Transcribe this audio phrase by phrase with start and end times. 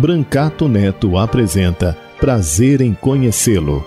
[0.00, 3.84] Brancato Neto apresenta Prazer em Conhecê-lo.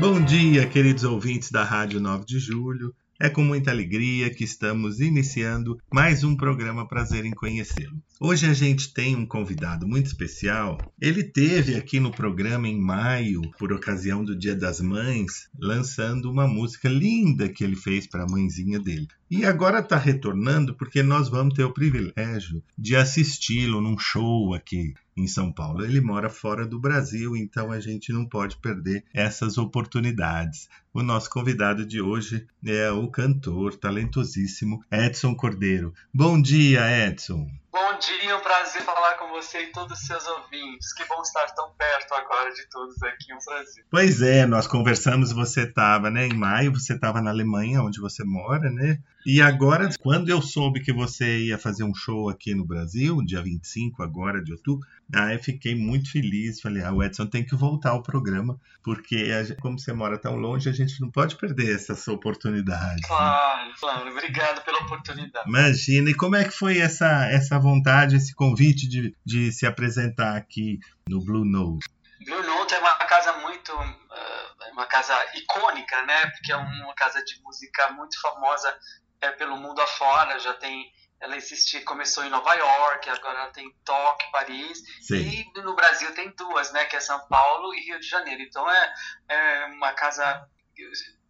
[0.00, 2.94] Bom dia, queridos ouvintes da Rádio 9 de Julho.
[3.20, 8.00] É com muita alegria que estamos iniciando mais um programa Prazer em Conhecê-lo.
[8.20, 10.78] Hoje a gente tem um convidado muito especial.
[11.00, 16.46] Ele teve aqui no programa em maio, por ocasião do Dia das Mães, lançando uma
[16.46, 19.08] música linda que ele fez para a mãezinha dele.
[19.30, 24.94] E agora está retornando porque nós vamos ter o privilégio de assisti-lo num show aqui
[25.14, 25.84] em São Paulo.
[25.84, 30.68] Ele mora fora do Brasil, então a gente não pode perder essas oportunidades.
[30.94, 35.92] O nosso convidado de hoje é o cantor talentosíssimo Edson Cordeiro.
[36.12, 37.46] Bom dia, Edson.
[37.70, 40.92] Bom dia, um prazer falar com você e todos os seus ouvintes.
[40.94, 43.84] Que bom estar tão perto agora de todos aqui, um prazer.
[43.90, 48.24] Pois é, nós conversamos, você estava, né, em maio, você estava na Alemanha, onde você
[48.24, 48.98] mora, né?
[49.26, 53.42] E agora, quando eu soube que você ia fazer um show aqui no Brasil, dia
[53.42, 56.62] 25 agora de outubro, aí eu fiquei muito feliz.
[56.62, 60.36] Falei, ah, o Edson tem que voltar ao programa, porque gente, como você mora tão
[60.36, 63.02] longe, a gente não pode perder essa oportunidade.
[63.02, 63.74] Claro, né?
[63.78, 64.10] claro.
[64.10, 65.46] Obrigado pela oportunidade.
[65.46, 70.36] Imagina, e como é que foi essa, essa vontade, esse convite de, de se apresentar
[70.36, 71.86] aqui no Blue Note?
[72.24, 76.26] Blue Note é uma casa muito, uh, uma casa icônica, né?
[76.30, 78.76] Porque é uma casa de música muito famosa
[79.20, 83.74] é, pelo mundo afora, já tem ela existe, começou em Nova York, agora ela tem
[83.84, 85.16] Tóquio, Paris, Sim.
[85.16, 88.40] e no Brasil tem duas, né, que é São Paulo e Rio de Janeiro.
[88.42, 88.94] Então é,
[89.28, 90.48] é uma casa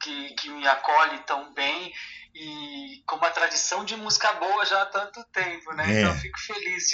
[0.00, 1.92] que, que me acolhe tão bem
[2.34, 5.84] e com uma tradição de música boa já há tanto tempo, né?
[5.86, 6.00] É.
[6.00, 6.92] Então eu fico feliz.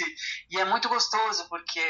[0.49, 1.81] E é muito gostoso porque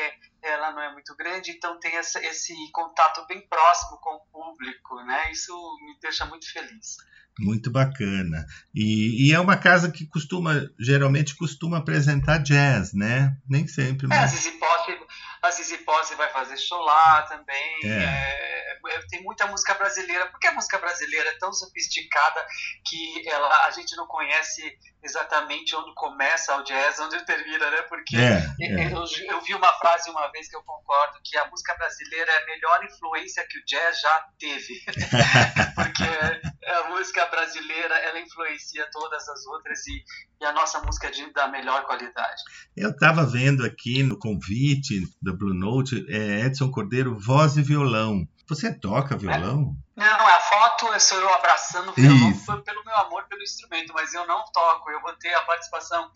[0.42, 5.02] ela não é muito grande, então tem essa, esse contato bem próximo com o público,
[5.04, 5.32] né?
[5.32, 5.54] Isso
[5.86, 6.98] me deixa muito feliz.
[7.40, 8.46] Muito bacana.
[8.74, 13.36] E, e, é uma casa que costuma, geralmente costuma apresentar jazz, né?
[13.50, 14.08] Nem sempre.
[14.08, 14.18] Mas...
[14.18, 15.08] É, a Zizi Pop,
[15.42, 17.80] a Zizi Pop vai fazer show lá também.
[17.84, 18.75] É, é,
[19.10, 20.28] tem muita música brasileira.
[20.28, 22.46] Porque a música brasileira é tão sofisticada
[22.86, 27.82] que ela, a gente não conhece exatamente onde começa o jazz, onde termina, né?
[27.84, 28.92] Porque é, é.
[28.92, 32.44] eu, eu, vi uma frase uma vez que eu concordo que a música brasileira é
[32.44, 34.84] a melhor influência que o jazz já teve.
[35.76, 40.04] Porque a música brasileira ela influencia todas as outras e,
[40.42, 42.42] e a nossa música é de, da melhor qualidade.
[42.76, 48.28] Eu estava vendo aqui no convite da Blue Note é Edson Cordeiro, voz e violão.
[48.48, 49.76] Você toca violão?
[49.98, 50.02] É.
[50.02, 52.64] Não, a foto é sou eu abraçando o violão Isso.
[52.64, 54.92] pelo meu amor pelo instrumento, mas eu não toco.
[54.92, 56.12] Eu vou ter a participação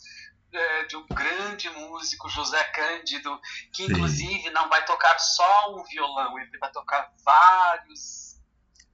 [0.51, 3.40] é, de um grande músico, José Cândido,
[3.73, 3.91] que Sim.
[3.91, 8.38] inclusive não vai tocar só um violão, ele vai tocar vários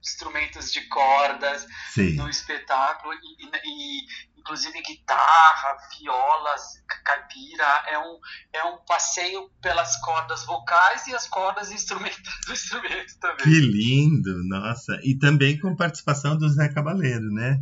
[0.00, 2.14] instrumentos de cordas Sim.
[2.14, 4.06] no espetáculo e, e,
[4.46, 6.62] inclusive guitarra, violas,
[7.04, 8.20] caipira, é um,
[8.52, 13.44] é um passeio pelas cordas vocais e as cordas instrumentais do instrumento também.
[13.44, 15.00] Que lindo, nossa!
[15.02, 17.60] E também com participação do Zé Cabaleiro, né?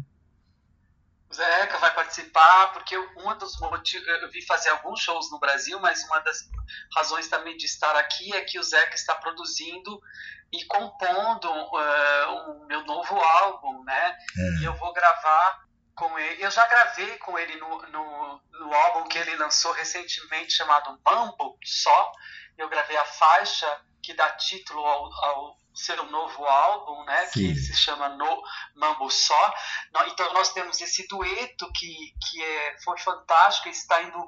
[1.31, 5.80] O Zeca vai participar, porque um dos motivos, eu vi fazer alguns shows no Brasil,
[5.80, 6.48] mas uma das
[6.95, 10.01] razões também de estar aqui é que o Zeca está produzindo
[10.53, 14.16] e compondo uh, o meu novo álbum, né?
[14.37, 14.60] É.
[14.60, 15.64] E eu vou gravar
[15.94, 16.44] com ele.
[16.44, 21.58] Eu já gravei com ele no, no, no álbum que ele lançou recentemente chamado Mambo
[21.64, 22.12] Só.
[22.56, 27.26] Eu gravei a faixa que dá título ao, ao seu novo álbum, né?
[27.26, 27.52] Sim.
[27.52, 28.42] Que se chama No
[28.76, 29.54] Mambo Só.
[30.06, 34.26] Então nós temos esse dueto que, que é, foi fantástico e está indo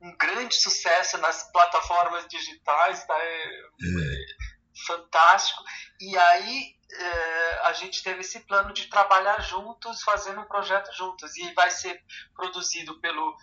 [0.00, 3.18] um grande sucesso nas plataformas digitais, tá?
[3.18, 4.47] É, é.
[4.86, 5.62] Fantástico.
[6.00, 11.36] E aí é, a gente teve esse plano de trabalhar juntos, fazendo um projeto juntos.
[11.36, 12.02] E vai ser
[12.34, 13.36] produzido pelo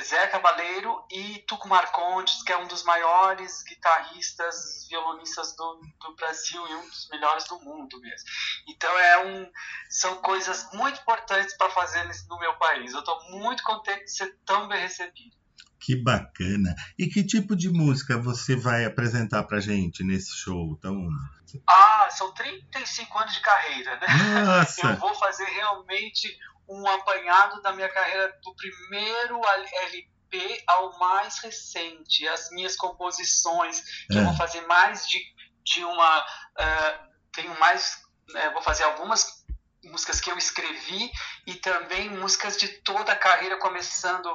[0.00, 6.66] Zé Cabaleiro e Tuco Marcondes, que é um dos maiores guitarristas, violonistas do, do Brasil
[6.68, 8.28] e um dos melhores do mundo mesmo.
[8.68, 9.50] Então é um,
[9.88, 12.92] são coisas muito importantes para fazer no meu país.
[12.92, 15.36] Eu estou muito contente de ser tão bem recebido.
[15.78, 16.74] Que bacana!
[16.98, 21.08] E que tipo de música você vai apresentar pra gente nesse show tão.
[21.66, 24.06] Ah, são 35 anos de carreira, né?
[24.44, 24.86] Nossa!
[24.86, 26.36] Eu vou fazer realmente
[26.68, 33.80] um apanhado da minha carreira do primeiro LP ao mais recente, as minhas composições,
[34.10, 34.20] que é.
[34.20, 35.20] eu vou fazer mais de,
[35.62, 36.20] de uma.
[36.20, 38.02] Uh, tenho mais.
[38.30, 39.44] Uh, vou fazer algumas
[39.84, 41.10] músicas que eu escrevi
[41.46, 44.28] e também músicas de toda a carreira, começando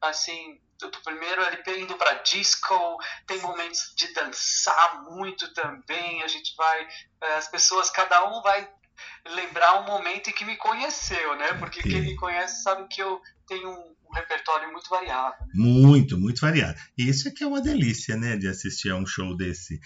[0.00, 6.22] assim do primeiro LP indo para disco, tem momentos de dançar muito também.
[6.22, 6.86] A gente vai,
[7.22, 8.68] eh, as pessoas, cada um vai
[9.34, 11.54] lembrar um momento em que me conheceu, né?
[11.54, 15.36] Porque quem me conhece sabe que eu tenho um, um repertório muito variado.
[15.54, 16.78] Muito, muito variado.
[16.96, 18.36] E isso aqui é uma delícia, né?
[18.36, 19.80] De assistir a um show desse,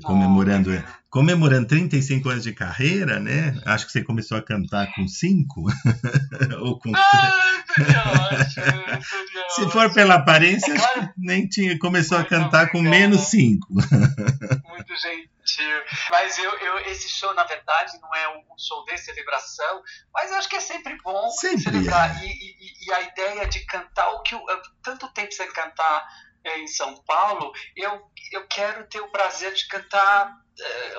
[0.00, 0.84] comemorando, oh, é.
[1.10, 3.60] comemorando 35 anos de carreira, né?
[3.66, 5.62] Acho que você começou a cantar com 5.
[6.60, 6.92] Ou com.
[6.94, 11.12] Ah, seria ótimo, seria Se for pela aparência, é claro.
[11.16, 13.66] nem tinha, começou a cantar com menos 5.
[13.72, 15.82] Muito gentil.
[16.10, 19.82] Mas eu, eu, esse show, na verdade, não é um show de celebração,
[20.14, 22.22] mas eu acho que é sempre bom sempre celebrar.
[22.22, 22.26] É.
[22.26, 24.40] E, e, e, a ideia de cantar o que eu,
[24.82, 28.02] tanto tempo sem cantar é, em São Paulo, eu,
[28.32, 30.94] eu quero ter o prazer de cantar é,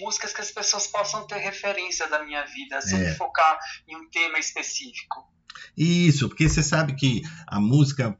[0.00, 3.14] músicas que as pessoas possam ter referência da minha vida, sem é.
[3.14, 5.26] focar em um tema específico.
[5.76, 8.18] Isso, porque você sabe que a música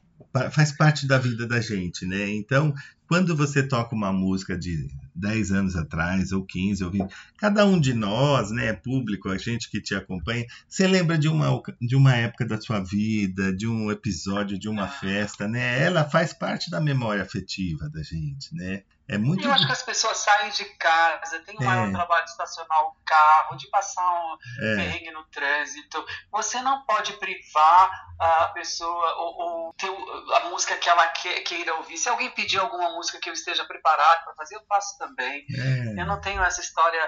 [0.51, 2.29] faz parte da vida da gente, né?
[2.31, 2.75] Então,
[3.07, 7.81] quando você toca uma música de 10 anos atrás, ou 15, ou 20, cada um
[7.81, 12.15] de nós, né, público, a gente que te acompanha, você lembra de uma, de uma
[12.15, 15.83] época da sua vida, de um episódio, de uma festa, né?
[15.83, 18.83] Ela faz parte da memória afetiva da gente, né?
[19.11, 19.47] É muito...
[19.47, 21.67] Eu acho que as pessoas saem de casa, tem um é.
[21.67, 24.77] maior trabalho de estacionar o carro, de passar um é.
[24.77, 26.05] perrengue no trânsito.
[26.31, 31.97] Você não pode privar a pessoa ou, ou ter a música que ela queira ouvir.
[31.97, 35.47] Se alguém pedir alguma música que eu esteja preparado para fazer, eu faço também.
[35.57, 36.03] É.
[36.03, 37.01] Eu não tenho essa história.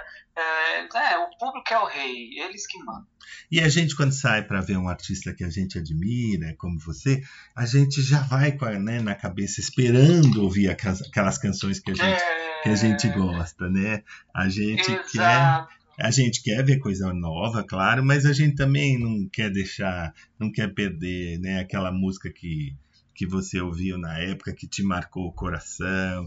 [0.42, 3.06] É, é, o público é o rei, eles que mandam.
[3.50, 7.22] E a gente, quando sai para ver um artista que a gente admira, como você,
[7.54, 11.94] a gente já vai a, né, na cabeça esperando ouvir aquelas, aquelas canções que a
[11.94, 12.62] gente, é...
[12.62, 14.02] que a gente gosta, né?
[14.34, 15.10] A gente Exato.
[15.12, 15.80] quer.
[15.98, 20.50] A gente quer ver coisa nova, claro, mas a gente também não quer deixar, não
[20.50, 22.74] quer perder né, aquela música que,
[23.14, 26.26] que você ouviu na época, que te marcou o coração,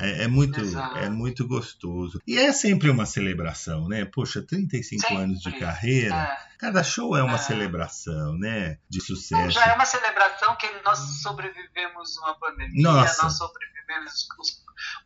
[0.00, 0.60] é, é, muito,
[0.96, 2.20] é muito gostoso.
[2.26, 4.04] E é sempre uma celebração, né?
[4.04, 5.16] Poxa, 35 sempre.
[5.16, 6.58] anos de carreira, é.
[6.58, 7.38] cada show é uma é.
[7.38, 8.78] celebração, né?
[8.88, 9.52] De sucesso.
[9.52, 13.22] Já é uma celebração que nós sobrevivemos uma pandemia, Nossa.
[13.22, 14.28] nós sobrevivemos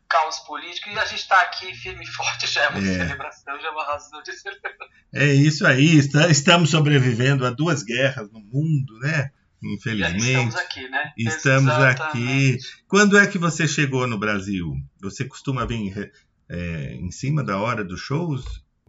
[0.03, 2.99] o caos político e a gente está aqui firme e forte, já é uma é.
[2.99, 4.87] celebração, já é uma razão de celebração.
[5.13, 5.99] É isso aí,
[6.31, 9.31] estamos sobrevivendo a duas guerras no mundo, né?
[9.63, 10.27] Infelizmente.
[10.27, 11.13] Estamos aqui, né?
[11.17, 12.03] Estamos Exatamente.
[12.03, 12.59] aqui.
[12.87, 14.75] Quando é que você chegou no Brasil?
[15.01, 16.13] Você costuma vir
[16.49, 18.45] é, em cima da hora dos shows?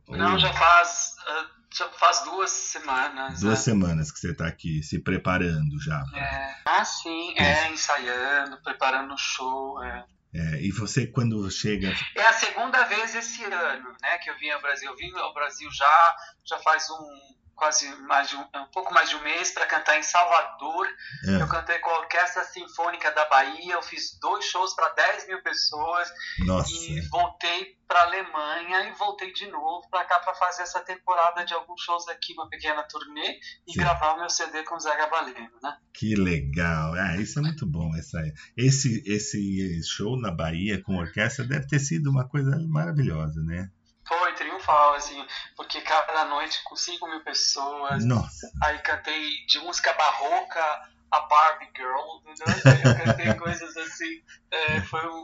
[0.07, 0.39] Não, Ou...
[0.39, 3.39] já faz, ah, já faz duas semanas.
[3.39, 3.63] Duas né?
[3.63, 6.03] semanas que você está aqui se preparando já.
[6.15, 6.55] É.
[6.65, 9.84] Ah, sim, é, é ensaiando, preparando o show.
[9.84, 10.05] É.
[10.32, 11.91] É, e você quando chega.
[12.15, 14.91] É a segunda vez esse ano, né, que eu vim ao Brasil.
[14.91, 16.15] Eu vim ao Brasil já,
[16.46, 20.00] já faz um quase mais de um, um pouco mais de um mês para cantar
[20.00, 20.88] em Salvador.
[21.25, 21.42] É.
[21.42, 25.44] Eu cantei com a Orquestra Sinfônica da Bahia, eu fiz dois shows para 10 mil
[25.44, 26.72] pessoas Nossa.
[26.72, 31.44] e voltei para a Alemanha e voltei de novo para cá para fazer essa temporada
[31.44, 33.80] de alguns shows aqui, uma pequena turnê e Sim.
[33.80, 35.75] gravar o meu CD com o Zé Gabaleno, né?
[35.94, 36.94] Que legal!
[36.94, 37.94] Ah, isso é muito bom.
[37.98, 38.22] Essa,
[38.56, 43.70] esse, esse show na Bahia com orquestra deve ter sido uma coisa maravilhosa, né?
[44.10, 45.24] Foi triunfal, assim,
[45.56, 48.04] porque cada noite com 5 mil pessoas.
[48.04, 48.51] Nossa.
[48.63, 52.74] Aí cantei de música barroca a Barbie Girl, entendeu?
[52.84, 54.24] Eu cantei coisas assim.
[54.50, 55.22] É, foi um,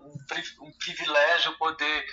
[0.00, 2.04] um, um, privilégio poder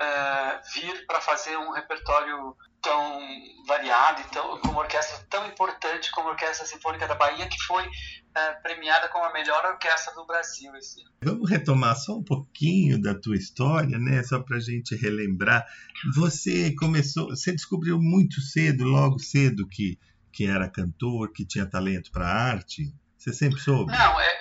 [0.00, 3.20] uh, vir para fazer um repertório tão
[3.66, 7.88] variado, então, com uma orquestra tão importante como a Orquestra Sinfônica da Bahia, que foi
[8.36, 11.10] uh, premiada como a melhor orquestra do Brasil esse ano.
[11.22, 14.22] Vamos retomar só um pouquinho da tua história, né?
[14.22, 15.66] Só para a gente relembrar.
[16.14, 19.98] Você começou, você descobriu muito cedo, logo cedo, que,
[20.32, 22.92] que era cantor, que tinha talento para arte.
[23.16, 23.92] Você sempre soube?
[23.92, 24.38] Não, é,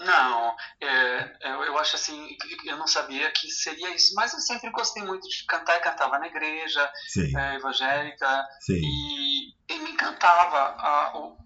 [0.00, 4.70] não, é, eu, eu, acho assim, eu não sabia que seria isso, mas eu sempre
[4.70, 6.90] gostei muito de cantar e cantava na igreja
[7.36, 8.80] é, evangélica Sim.
[8.82, 11.36] E, e me encantava a, o,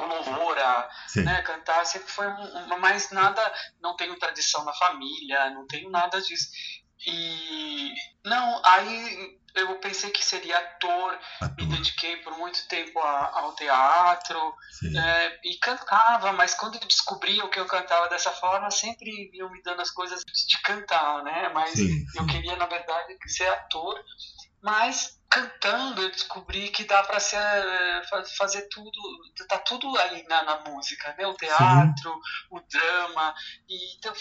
[0.00, 1.42] o louvor, a, né?
[1.42, 3.40] Cantar sempre foi um, mais nada,
[3.80, 6.48] não tenho tradição na família, não tenho nada disso.
[7.06, 7.92] E
[8.24, 11.56] não, aí eu pensei que seria ator, ator.
[11.56, 14.54] me dediquei por muito tempo a, ao teatro
[14.96, 19.50] é, e cantava, mas quando eu descobria o que eu cantava dessa forma, sempre iam
[19.50, 21.50] me dando as coisas de cantar, né?
[21.54, 22.18] Mas sim, sim.
[22.18, 24.02] eu queria, na verdade, ser ator,
[24.62, 27.18] mas cantando eu descobri que dá para
[28.38, 29.00] fazer tudo,
[29.48, 31.26] tá tudo aí na, na música, né?
[31.26, 32.20] O teatro, Sim.
[32.50, 33.34] o drama,
[33.68, 34.14] e então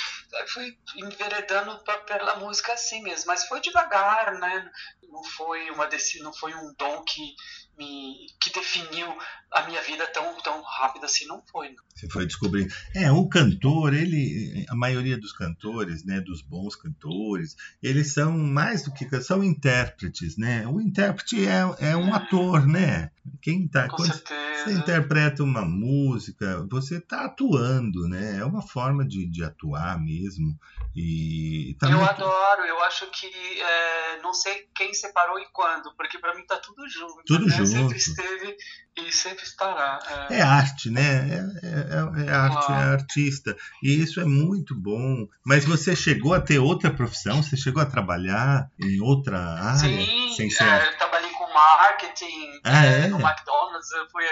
[0.48, 4.72] fui enveredando pra, pela música assim mesmo, mas foi devagar, né?
[5.04, 5.88] Não foi uma
[6.24, 7.36] não foi um dom que
[7.78, 9.08] me que definiu
[9.52, 11.84] a minha vida tão tão rápido assim não foi não.
[11.96, 12.74] você foi descobrindo.
[12.94, 18.84] É o cantor ele a maioria dos cantores né dos bons cantores eles são mais
[18.84, 20.68] do que são intérpretes né?
[20.68, 23.12] O intérprete é, é um ator né
[23.42, 24.64] quem tá Com quando certeza.
[24.64, 30.58] você interpreta uma música você está atuando né é uma forma de, de atuar mesmo
[30.96, 32.10] e tá eu muito...
[32.10, 33.28] adoro eu acho que
[33.62, 37.56] é, não sei quem separou e quando porque para mim tá tudo junto tudo né?
[37.56, 38.58] junto sempre esteve
[38.96, 40.00] e sempre estará.
[40.30, 41.02] É, é arte, né?
[41.02, 43.58] É, é, é arte, é artista.
[43.82, 45.28] E isso é muito bom.
[45.44, 47.42] Mas você chegou a ter outra profissão?
[47.42, 49.80] Você chegou a trabalhar em outra área?
[49.80, 50.64] Sim, sem ser...
[50.64, 53.92] É, eu trabalhei marketing ah, é, no McDonald's.
[53.92, 54.24] Eu fui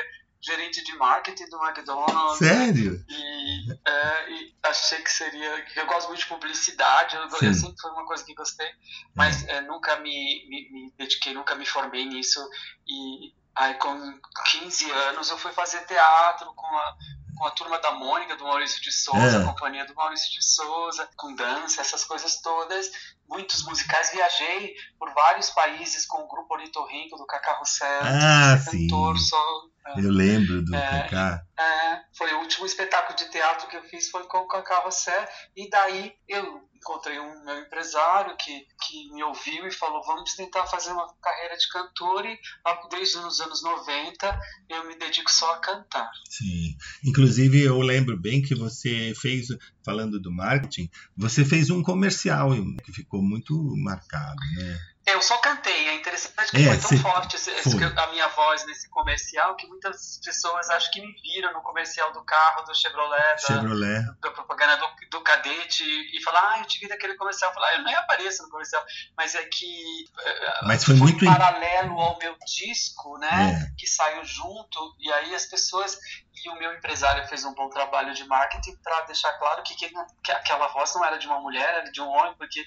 [0.41, 2.37] gerente de marketing do McDonald's.
[2.37, 3.05] Sério?
[3.07, 5.65] E, é, e, achei que seria.
[5.75, 8.69] Eu gosto muito de publicidade, eu, eu sempre foi uma coisa que gostei,
[9.15, 9.61] mas é.
[9.61, 12.39] nunca me, me, me, dediquei, nunca me formei nisso.
[12.87, 16.95] E Aí com 15 anos eu fui fazer teatro com a,
[17.41, 19.41] com a turma da Mônica, do Maurício de Souza, é.
[19.41, 22.91] a companhia do Maurício de Souza, com dança, essas coisas todas.
[23.27, 24.11] Muitos musicais.
[24.11, 28.01] Viajei por vários países com o grupo Ornitorrinco do Cacá Rossel.
[28.03, 28.87] Ah, sim.
[28.87, 29.70] Cantor, só, é.
[29.97, 31.43] Eu lembro do é, Cacá.
[31.59, 35.27] É, foi o último espetáculo de teatro que eu fiz foi com o Cacá Rossel.
[35.55, 40.65] E daí eu encontrei um meu empresário que, que me ouviu e falou vamos tentar
[40.65, 42.39] fazer uma carreira de cantor e
[42.89, 46.09] desde os anos 90 eu me dedico só a cantar.
[46.29, 49.47] Sim, inclusive eu lembro bem que você fez,
[49.85, 52.49] falando do marketing, você fez um comercial
[52.83, 54.90] que ficou muito marcado, né?
[55.13, 57.83] Eu só cantei, é interessante que é, foi tão forte foi.
[57.83, 62.23] a minha voz nesse comercial que muitas pessoas acho que me viram no comercial do
[62.23, 64.05] carro do Chevrolet, Chevrolet.
[64.05, 67.53] Da, da, propaganda do, do cadete e falar, ah, eu te vi naquele comercial.
[67.53, 68.83] Falei, ah, eu nem apareço no comercial,
[69.17, 73.75] mas é que eh, mas foi, foi muito paralelo ao meu disco, né, é.
[73.77, 75.97] que saiu junto e aí as pessoas
[76.43, 79.89] e o meu empresário fez um bom trabalho de marketing para deixar claro que, que,
[80.23, 82.63] que, aquela voz não era de uma mulher, era de um homem, porque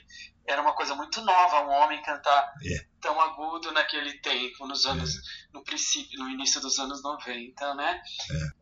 [0.47, 2.94] era uma coisa muito nova um homem cantar é.
[3.05, 5.21] Tão agudo naquele tempo, nos anos,
[5.53, 8.03] no princípio, no início dos anos 90, né?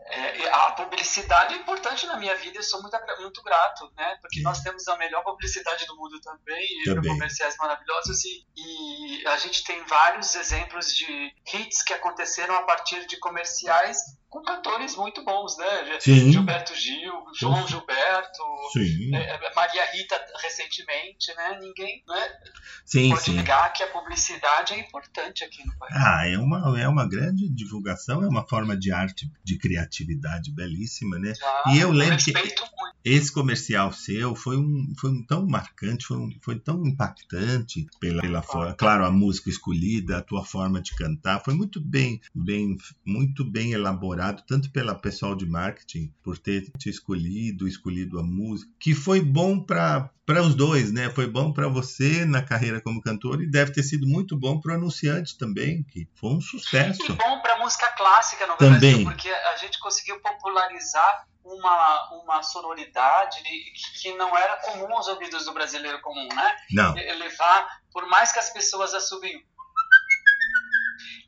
[0.09, 0.43] É.
[0.43, 4.19] é a publicidade é importante na minha vida, eu sou muito, muito grato, né?
[4.21, 7.13] Porque nós temos a melhor publicidade do mundo também, também.
[7.13, 13.07] comerciais maravilhosos e, e a gente tem vários exemplos de hits que aconteceram a partir
[13.07, 13.99] de comerciais
[14.33, 16.01] com cantores muito bons, né?
[16.01, 16.33] Sim.
[16.33, 18.43] Gilberto Gil, João Gilberto,
[19.15, 21.59] é, é, Maria Rita recentemente, né?
[21.61, 22.41] Ninguém né?
[22.87, 23.35] sim, pode sim.
[23.35, 24.32] negar que a publicidade
[24.75, 25.95] é importante aqui no país.
[25.97, 31.19] Ah, é uma, é uma grande divulgação, é uma forma de arte, de criatividade belíssima,
[31.19, 31.33] né?
[31.43, 32.92] Ah, e eu lembro que muito.
[33.05, 38.23] Esse comercial seu foi um, foi um tão marcante, foi, um, foi tão impactante pela,
[38.23, 42.77] pela forma, claro, a música escolhida, a tua forma de cantar, foi muito bem, bem,
[43.05, 48.71] muito bem elaborado tanto pela pessoal de marketing por ter te escolhido, escolhido a música,
[48.79, 51.11] que foi bom para para os dois, né?
[51.11, 54.73] Foi bom para você na carreira como cantor e deve ter sido muito bom para
[54.73, 57.03] o anunciante também, que foi um sucesso.
[57.03, 58.79] E bom para música clássica no também.
[58.79, 63.43] Brasil, porque a gente conseguiu popularizar uma, uma sonoridade
[64.01, 66.57] que não era comum aos ouvidos do brasileiro comum, né?
[66.71, 66.95] Não.
[66.95, 69.45] Levar, por mais que as pessoas assumem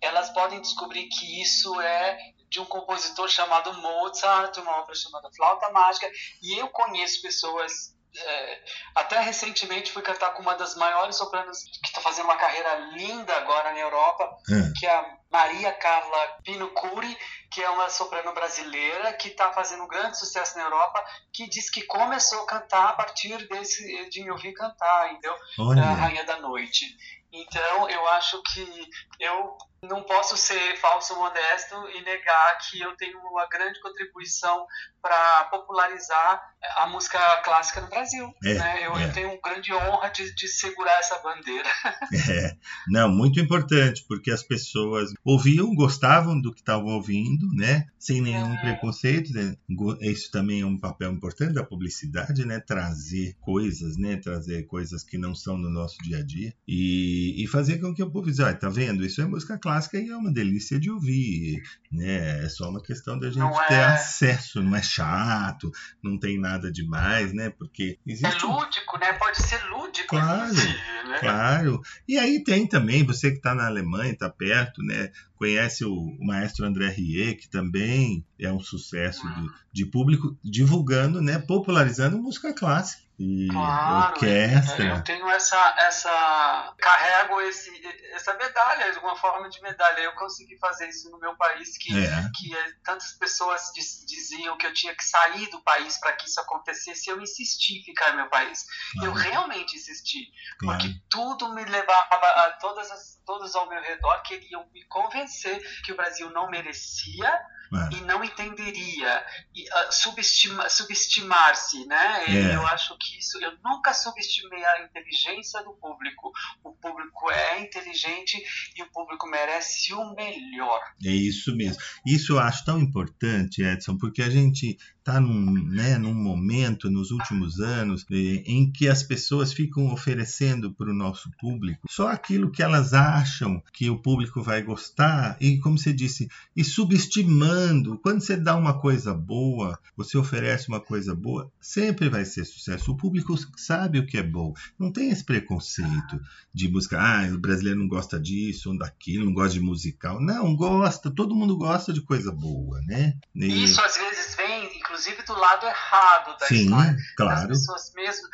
[0.05, 2.19] elas podem descobrir que isso é
[2.51, 6.11] de um compositor chamado Mozart, uma obra chamada Flauta Mágica,
[6.43, 7.94] e eu conheço pessoas.
[8.17, 8.61] É,
[8.95, 13.35] até recentemente fui cantar com uma das maiores sopranos que está fazendo uma carreira linda
[13.37, 14.79] agora na Europa, é.
[14.79, 17.17] que é a Maria Carla Pinocuri,
[17.51, 21.69] que é uma soprano brasileira que está fazendo um grande sucesso na Europa, que diz
[21.69, 25.35] que começou a cantar a partir desse de me ouvir cantar, entendeu?
[25.59, 25.83] Olha.
[25.83, 26.87] A Rainha da Noite.
[27.33, 33.19] Então eu acho que eu não posso ser falso modesto e negar que eu tenho
[33.19, 34.67] uma grande contribuição
[35.03, 36.41] para popularizar
[36.79, 38.33] a música clássica no Brasil.
[38.43, 38.87] É, né?
[38.87, 39.05] eu, é.
[39.05, 41.69] eu, tenho grande honra de, de segurar essa bandeira.
[42.27, 42.57] É,
[42.89, 47.87] não, muito importante, porque as pessoas ouviam, gostavam do que estavam ouvindo, né?
[47.99, 48.61] Sem nenhum é.
[48.61, 49.33] preconceito.
[49.33, 49.57] Né?
[50.01, 52.61] Isso também é um papel importante da publicidade, né?
[52.61, 54.17] Trazer coisas, né?
[54.17, 58.03] Trazer coisas que não são no nosso dia a dia e, e fazer com que
[58.03, 59.05] o povo diga, ah, tá vendo?
[59.05, 62.45] Isso é música clássica e é uma delícia de ouvir, né?
[62.45, 65.71] É só uma questão da gente ter é acesso, não é chato,
[66.03, 67.51] não tem nada demais, né?
[67.51, 68.45] Porque existe...
[68.45, 69.13] É lúdico, né?
[69.15, 70.09] Pode ser lúdico.
[70.09, 71.19] Claro, né?
[71.21, 71.83] claro.
[72.09, 75.11] E aí tem também, você que está na Alemanha, está perto, né?
[75.37, 81.21] Conhece o, o, maestro André Rie, que também é um sucesso de, de público, divulgando,
[81.21, 81.39] né?
[81.39, 84.85] Popularizando música clássica e claro, orquestra.
[84.85, 87.71] Eu tenho essa, essa carrego esse,
[88.13, 90.01] essa medalha, alguma forma de medalha.
[90.01, 92.31] Eu consegui fazer isso no meu país, que, é.
[92.35, 93.71] que é, tantas pessoas
[94.07, 97.09] diziam que eu tinha que sair do país para que isso acontecesse.
[97.09, 98.67] Eu insisti em ficar no meu país.
[98.95, 99.09] Claro.
[99.09, 100.81] Eu realmente insisti, claro.
[100.81, 105.93] porque tudo me levava a todas as, todos ao meu redor queriam me convencer que
[105.93, 107.29] o Brasil não merecia
[107.73, 107.97] é.
[107.97, 112.25] e não entenderia e uh, subestima, subestimar-se, né?
[112.29, 112.55] É.
[112.55, 116.33] Eu acho que isso eu nunca subestimei a inteligência do público.
[116.63, 118.43] O público é inteligente
[118.77, 120.81] e o público merece o melhor.
[121.05, 121.83] É isso mesmo.
[122.07, 127.11] Isso eu acho tão importante, Edson, porque a gente está num, né, num momento nos
[127.11, 132.51] últimos anos eh, em que as pessoas ficam oferecendo para o nosso público só aquilo
[132.51, 137.99] que elas acham que o público vai gostar e, como você disse, e subestimando.
[137.99, 142.93] Quando você dá uma coisa boa, você oferece uma coisa boa, sempre vai ser sucesso.
[142.93, 144.55] O público sabe o que é bom.
[144.79, 146.19] Não tem esse preconceito
[146.53, 150.21] de música, ah, o brasileiro não gosta disso ou daquilo, não gosta de musical.
[150.21, 153.15] Não, gosta, todo mundo gosta de coisa boa, né?
[153.35, 153.65] E...
[153.65, 154.54] Isso às vezes vem,
[154.95, 156.97] inclusive, do lado errado da Sim, história.
[157.17, 157.41] Claro.
[157.41, 158.29] As pessoas mesmo,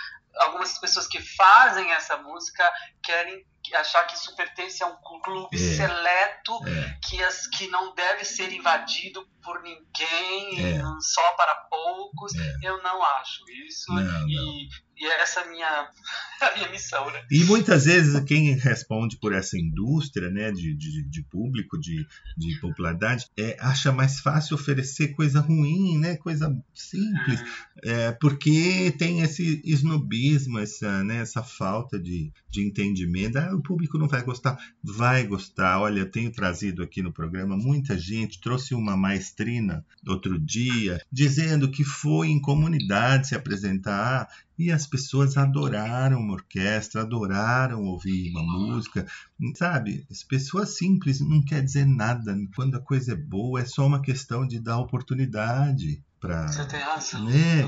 [0.61, 2.71] algumas pessoas que fazem essa música
[3.03, 6.99] querem achar que isso pertence a um clube é, seleto é.
[7.09, 10.83] Que, as, que não deve ser invadido por ninguém, é.
[11.01, 12.35] só para poucos.
[12.35, 12.55] É.
[12.63, 13.93] Eu não acho isso.
[13.93, 14.53] Não, e, não.
[14.97, 15.91] e essa é a minha,
[16.41, 17.11] a minha missão.
[17.11, 17.25] Né?
[17.31, 22.61] E muitas vezes quem responde por essa indústria né, de, de, de público, de, de
[22.61, 27.43] popularidade, é, acha mais fácil oferecer coisa ruim, né, coisa simples,
[27.83, 33.37] é, porque tem esse snobismo, essa, né, essa falta de, de entendimento.
[33.39, 34.59] Ah, o público não vai gostar.
[34.83, 35.81] Vai gostar.
[35.81, 41.71] Olha, eu tenho trazido aqui no programa muita gente, trouxe uma maestrina outro dia, dizendo
[41.71, 48.43] que foi em comunidade se apresentar e as pessoas adoraram uma orquestra, adoraram ouvir uma
[48.43, 49.07] música,
[49.55, 50.05] sabe?
[50.11, 52.37] As pessoas simples não quer dizer nada.
[52.55, 56.47] Quando a coisa é boa, é só uma questão de dar oportunidade para.
[56.49, 57.25] Você tem razão.
[57.25, 57.67] Né?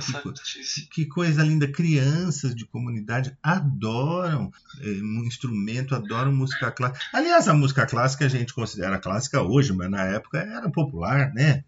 [0.74, 1.66] Que, que, coisa linda.
[1.66, 7.04] Crianças de comunidade adoram é, um instrumento, adoram música clássica.
[7.12, 11.64] Aliás, a música clássica a gente considera clássica hoje, mas na época era popular, né?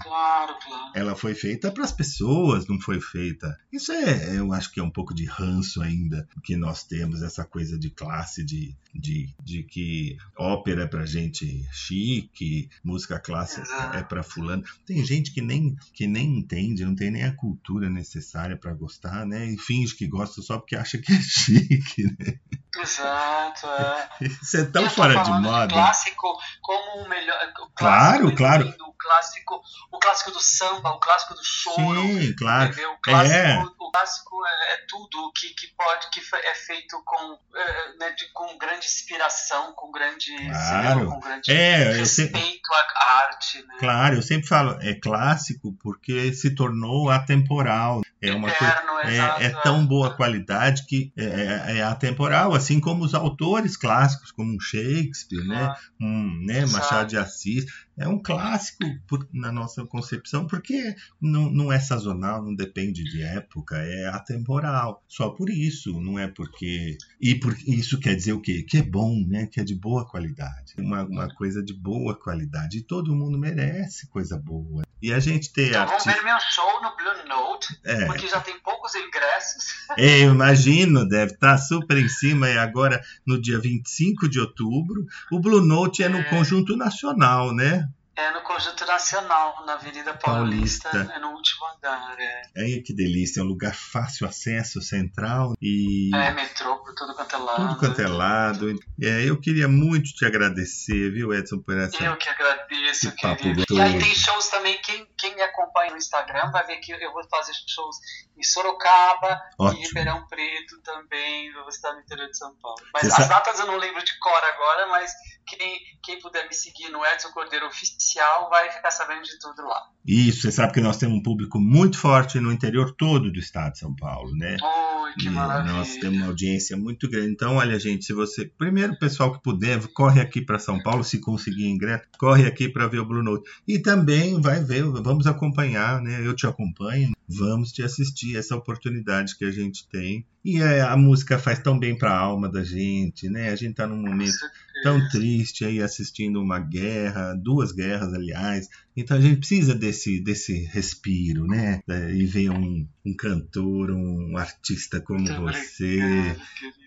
[0.00, 0.92] Claro, claro.
[0.94, 3.58] Ela foi feita para as pessoas, não foi feita.
[3.72, 7.44] Isso é, eu acho que é um pouco de ranço ainda que nós temos, essa
[7.44, 13.96] coisa de classe, de, de, de que ópera é para gente chique, música clássica Exato.
[13.96, 14.64] é para fulano.
[14.86, 19.26] Tem gente que nem, que nem entende, não tem nem a cultura necessária para gostar,
[19.26, 19.46] né?
[19.46, 22.38] E finge que gosta só porque acha que é chique, né?
[22.78, 24.08] Exato, é.
[24.26, 25.66] Isso é tão fora de moda.
[25.66, 27.36] De clássico como o melhor.
[27.62, 28.74] O claro, claro.
[28.80, 29.49] O clássico,
[29.90, 32.00] o clássico do samba, o clássico do choro.
[32.00, 32.72] Sim, claro.
[32.72, 32.92] Entendeu?
[32.92, 33.64] O clássico, é.
[33.90, 38.32] O clássico é, é tudo que, que pode, que é feito com, é, né, de,
[38.32, 41.06] com grande inspiração, com grande, claro.
[41.06, 42.60] com grande é, respeito sempre...
[42.94, 43.58] à arte.
[43.66, 43.74] Né?
[43.78, 48.00] Claro, eu sempre falo, é clássico porque se tornou atemporal.
[48.22, 52.78] É uma Eterno, coisa, é, é, tão boa qualidade que é, é, é, atemporal, assim
[52.78, 55.74] como os autores clássicos, como Shakespeare, né?
[55.98, 56.66] Um, né?
[56.66, 57.64] Machado de Assis
[58.00, 63.22] é um clássico por, na nossa concepção, porque não, não é sazonal, não depende de
[63.22, 65.02] época, é atemporal.
[65.08, 66.96] Só por isso, não é porque.
[67.20, 68.62] E por, isso quer dizer o quê?
[68.62, 69.46] Que é bom, né?
[69.46, 70.74] Que é de boa qualidade.
[70.78, 72.78] Uma, uma coisa de boa qualidade.
[72.78, 74.82] E todo mundo merece coisa boa.
[75.02, 75.70] E a gente ter.
[75.70, 78.04] Então vamos ver meu show no Blue Note, é.
[78.04, 79.80] porque já tem poucos ingressos.
[79.98, 82.48] É, eu imagino, deve estar super em cima.
[82.48, 86.24] E agora, no dia 25 de outubro, o Blue Note é no é.
[86.24, 87.88] Conjunto Nacional, né?
[88.20, 91.14] É no Conjunto Nacional, na Avenida Paulista, Paulista.
[91.14, 92.16] é no último andar.
[92.18, 92.42] É.
[92.58, 96.10] Aí que delícia, é um lugar fácil acesso, central e.
[96.14, 97.56] É, metrô por tudo quanto é lado.
[97.56, 98.78] Tudo quanto é lado.
[99.02, 102.02] É, eu queria muito te agradecer, viu, Edson, por essa.
[102.02, 103.64] Eu que agradeço, querido.
[103.70, 107.12] E aí tem shows também, quem, quem me acompanha no Instagram vai ver que eu
[107.12, 107.96] vou fazer shows
[108.36, 109.82] em Sorocaba, Ótimo.
[109.82, 112.80] em Ribeirão Preto também, vou estar no interior de São Paulo.
[112.92, 113.28] Mas Você as sabe...
[113.28, 115.12] datas eu não lembro de cor agora, mas
[115.56, 119.88] quem, quem puder me seguir no Edson Cordeiro Oficial vai ficar sabendo de tudo lá.
[120.06, 123.72] Isso, você sabe que nós temos um público muito forte no interior todo do estado
[123.72, 124.56] de São Paulo, né?
[124.62, 125.74] Oi, que e maravilha.
[125.74, 127.32] Nós temos uma audiência muito grande.
[127.32, 128.46] Então, olha, gente, se você.
[128.46, 132.86] Primeiro, pessoal que puder, corre aqui para São Paulo, se conseguir ingresso, corre aqui para
[132.86, 133.48] ver o Blue Note.
[133.68, 136.26] E também vai ver, vamos acompanhar, né?
[136.26, 140.24] Eu te acompanho, vamos te assistir essa oportunidade que a gente tem.
[140.42, 143.50] E a, a música faz tão bem para a alma da gente, né?
[143.50, 144.38] A gente está num momento
[144.82, 148.68] tão triste aí assistindo uma guerra, duas guerras, aliás.
[148.96, 151.80] Então a gente precisa desse, desse respiro, né?
[152.12, 156.40] E ver um, um cantor, um artista como Muito você obrigado,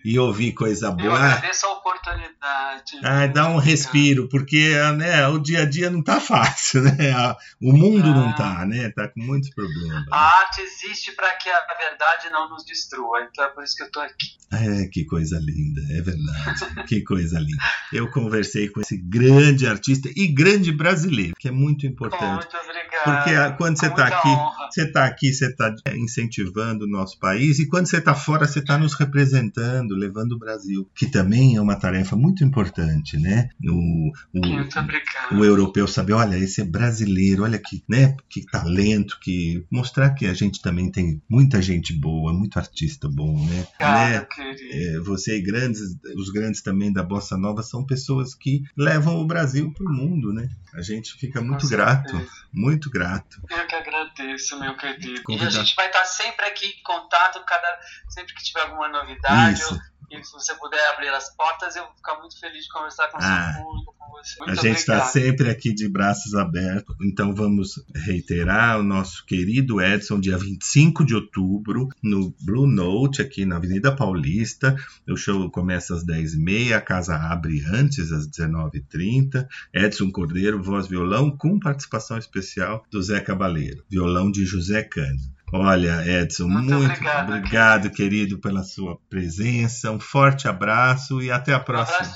[0.04, 1.06] e ouvir coisa boa.
[1.06, 2.98] Eu agradeço oportunidade.
[3.04, 7.36] Ah, dá um respiro, porque né, o dia a dia não tá fácil, né?
[7.60, 8.14] O mundo ah.
[8.14, 8.90] não tá, né?
[8.90, 10.04] Tá com muitos problemas.
[10.10, 13.82] A arte existe para que a verdade não nos destrua, então é por isso que
[13.82, 14.34] eu tô aqui.
[14.52, 16.84] É, que coisa linda, é verdade.
[16.86, 17.62] que coisa linda.
[17.92, 22.46] Eu conversei com esse grande artista e grande brasileiro, que é muito importante.
[22.52, 23.04] Muito obrigado.
[23.04, 24.68] Porque quando você está aqui, honra.
[24.70, 28.60] você está aqui, você está incentivando o nosso país, e quando você está fora, você
[28.60, 33.48] está nos representando, levando o Brasil, que também é uma tarefa muito importante, né?
[33.64, 35.38] O, o, muito obrigado.
[35.38, 40.26] o europeu saber, olha, esse é brasileiro, olha que, né, que talento, que mostrar que
[40.26, 43.66] a gente também tem muita gente boa, muito artista bom, né?
[43.80, 44.26] né?
[44.70, 45.80] É, você e grandes,
[46.16, 50.32] os grandes também da bossa nova são pessoas que levam o Brasil para o mundo,
[50.32, 50.48] né?
[50.74, 52.14] A gente fica muito grato,
[52.52, 53.40] muito grato.
[53.48, 55.22] Eu que agradeço, meu querido.
[55.22, 55.44] Convidar.
[55.44, 59.60] E a gente vai estar sempre aqui em contato, cada, sempre que tiver alguma novidade.
[59.60, 59.74] Isso.
[59.74, 63.08] Eu e se você puder abrir as portas, eu vou ficar muito feliz de conversar
[63.08, 64.38] com ah, seu público, com você.
[64.38, 66.94] Muito a gente está sempre aqui de braços abertos.
[67.02, 73.44] Então vamos reiterar o nosso querido Edson, dia 25 de outubro, no Blue Note, aqui
[73.44, 74.76] na Avenida Paulista.
[75.08, 79.46] O show começa às 10h30, a casa abre antes, às 19h30.
[79.72, 85.33] Edson Cordeiro, voz violão, com participação especial do Zé Cabaleiro, violão de José Cândido.
[85.56, 89.88] Olha, Edson, muito, muito obrigado, obrigado querido, pela sua presença.
[89.92, 92.08] Um forte abraço e até a próxima.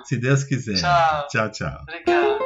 [0.00, 0.76] Um Se Deus quiser.
[0.76, 1.26] Tchau.
[1.28, 1.82] Tchau, tchau.
[1.82, 2.38] Obrigado.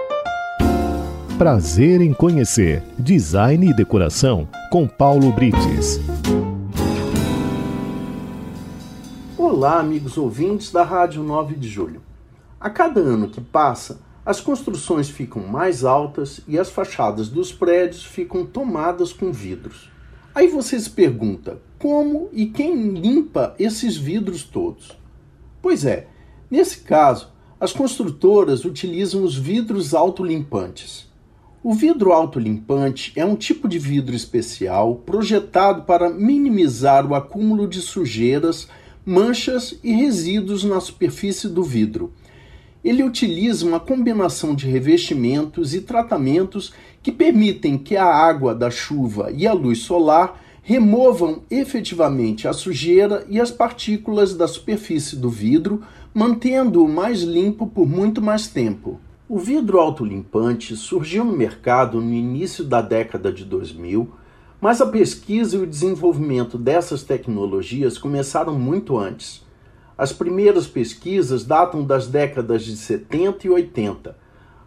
[1.38, 6.00] Prazer em conhecer Design e Decoração com Paulo Brites.
[9.38, 12.02] Olá, amigos ouvintes da Rádio 9 de Julho.
[12.60, 18.04] A cada ano que passa, as construções ficam mais altas e as fachadas dos prédios
[18.04, 19.88] ficam tomadas com vidros.
[20.34, 24.96] Aí você se pergunta: como e quem limpa esses vidros todos?
[25.62, 26.06] Pois é,
[26.50, 31.08] nesse caso, as construtoras utilizam os vidros autolimpantes.
[31.62, 37.82] O vidro autolimpante é um tipo de vidro especial projetado para minimizar o acúmulo de
[37.82, 38.66] sujeiras,
[39.04, 42.14] manchas e resíduos na superfície do vidro.
[42.84, 49.30] Ele utiliza uma combinação de revestimentos e tratamentos que permitem que a água da chuva
[49.30, 55.82] e a luz solar removam efetivamente a sujeira e as partículas da superfície do vidro,
[56.14, 59.00] mantendo-o mais limpo por muito mais tempo.
[59.28, 64.10] O vidro autolimpante surgiu no mercado no início da década de 2000,
[64.60, 69.42] mas a pesquisa e o desenvolvimento dessas tecnologias começaram muito antes.
[70.00, 74.16] As primeiras pesquisas datam das décadas de 70 e 80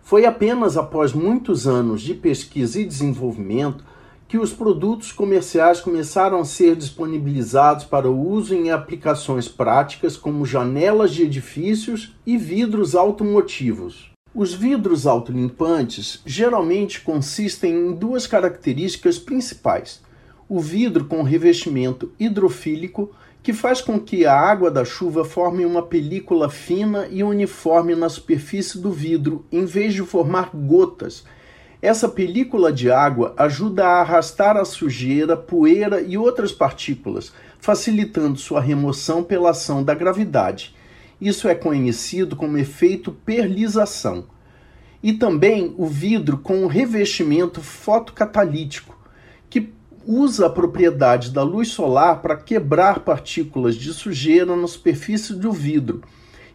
[0.04, 3.84] foi apenas após muitos anos de pesquisa e desenvolvimento
[4.28, 11.12] que os produtos comerciais começaram a ser disponibilizados para uso em aplicações práticas como janelas
[11.12, 14.12] de edifícios e vidros automotivos.
[14.36, 20.00] Os vidros autolimpantes geralmente consistem em duas características principais:
[20.48, 23.10] o vidro com revestimento hidrofílico
[23.44, 28.08] que faz com que a água da chuva forme uma película fina e uniforme na
[28.08, 31.26] superfície do vidro, em vez de formar gotas.
[31.82, 38.62] Essa película de água ajuda a arrastar a sujeira, poeira e outras partículas, facilitando sua
[38.62, 40.74] remoção pela ação da gravidade.
[41.20, 44.26] Isso é conhecido como efeito perlização.
[45.04, 48.98] E também o vidro com revestimento fotocatalítico,
[49.50, 49.74] que
[50.06, 56.02] usa a propriedade da luz solar para quebrar partículas de sujeira na superfície do vidro.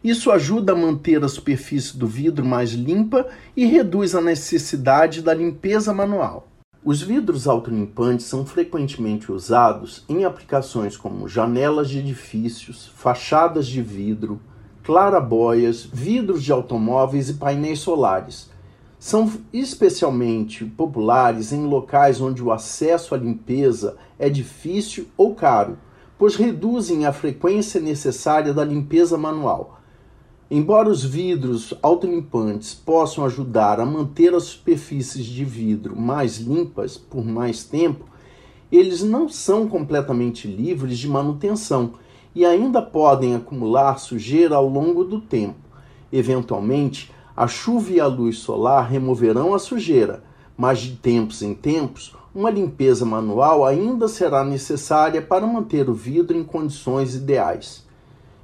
[0.03, 5.35] Isso ajuda a manter a superfície do vidro mais limpa e reduz a necessidade da
[5.35, 6.47] limpeza manual.
[6.85, 14.41] Os vidros autolimpantes são frequentemente usados em aplicações como janelas de edifícios, fachadas de vidro,
[14.85, 18.49] clarabóias, vidros de automóveis e painéis solares.
[18.99, 25.79] São especialmente populares em locais onde o acesso à limpeza é difícil ou caro,
[26.19, 29.79] pois reduzem a frequência necessária da limpeza manual
[30.51, 37.23] Embora os vidros autolimpantes possam ajudar a manter as superfícies de vidro mais limpas por
[37.23, 38.07] mais tempo,
[38.73, 41.93] eles não são completamente livres de manutenção
[42.35, 45.59] e ainda podem acumular sujeira ao longo do tempo.
[46.11, 50.25] Eventualmente, a chuva e a luz solar removerão a sujeira,
[50.57, 56.37] mas de tempos em tempos, uma limpeza manual ainda será necessária para manter o vidro
[56.37, 57.87] em condições ideais.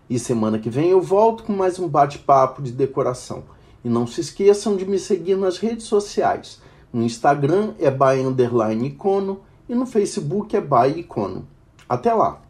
[0.08, 3.42] E semana que vem eu volto com mais um bate-papo de decoração.
[3.84, 6.62] E não se esqueçam de me seguir nas redes sociais.
[6.92, 11.48] No Instagram é by underline icono e no Facebook é by icono.
[11.88, 12.40] Até lá!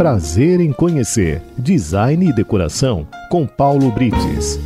[0.00, 4.58] Prazer em conhecer Design e Decoração com Paulo Brites.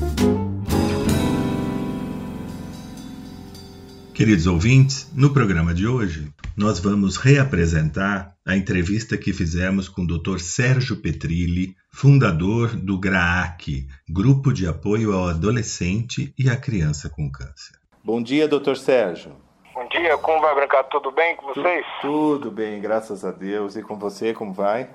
[4.14, 10.06] Queridos ouvintes, no programa de hoje nós vamos reapresentar a entrevista que fizemos com o
[10.06, 10.38] Dr.
[10.38, 17.76] Sérgio Petrilli, fundador do GRAAC, Grupo de Apoio ao Adolescente e à Criança com Câncer.
[18.04, 18.76] Bom dia, Dr.
[18.76, 19.32] Sérgio.
[19.74, 20.90] Bom dia, como vai, Brancato?
[20.90, 21.84] Tudo bem com vocês?
[22.00, 23.74] Tudo bem, graças a Deus.
[23.74, 24.88] E com você, como vai?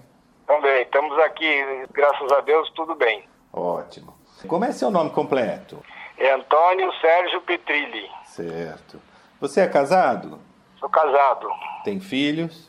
[0.50, 3.24] Também, estamos aqui, graças a Deus, tudo bem.
[3.54, 4.16] Ótimo.
[4.48, 5.80] Como é seu nome completo?
[6.18, 8.10] É Antônio Sérgio Petrilli.
[8.26, 9.00] Certo.
[9.40, 10.40] Você é casado?
[10.80, 11.48] Sou casado.
[11.84, 12.68] Tem filhos?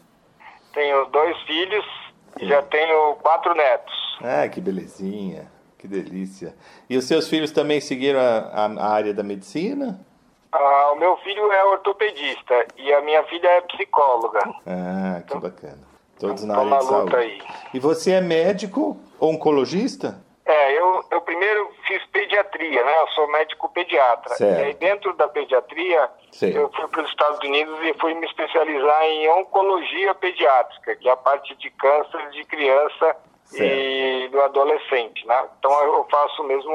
[0.74, 1.86] Tenho dois filhos
[2.38, 4.18] e já tenho quatro netos.
[4.22, 6.54] Ah, que belezinha, que delícia.
[6.88, 10.04] E os seus filhos também seguiram a, a área da medicina?
[10.52, 14.40] Ah, o meu filho é ortopedista e a minha filha é psicóloga.
[14.66, 15.89] Ah, que bacana.
[16.20, 17.16] Todos na área de saúde.
[17.16, 17.42] aí.
[17.74, 20.22] E você é médico oncologista?
[20.44, 22.92] É, eu, eu primeiro fiz pediatria, né?
[23.00, 24.34] Eu sou médico pediatra.
[24.34, 24.60] Certo.
[24.60, 26.56] E aí dentro da pediatria, Certo.
[26.56, 31.12] eu fui para os Estados Unidos e fui me especializar em oncologia pediátrica, que é
[31.12, 33.16] a parte de câncer de criança
[33.54, 35.44] e do adolescente, né?
[35.58, 36.74] Então eu faço mesmo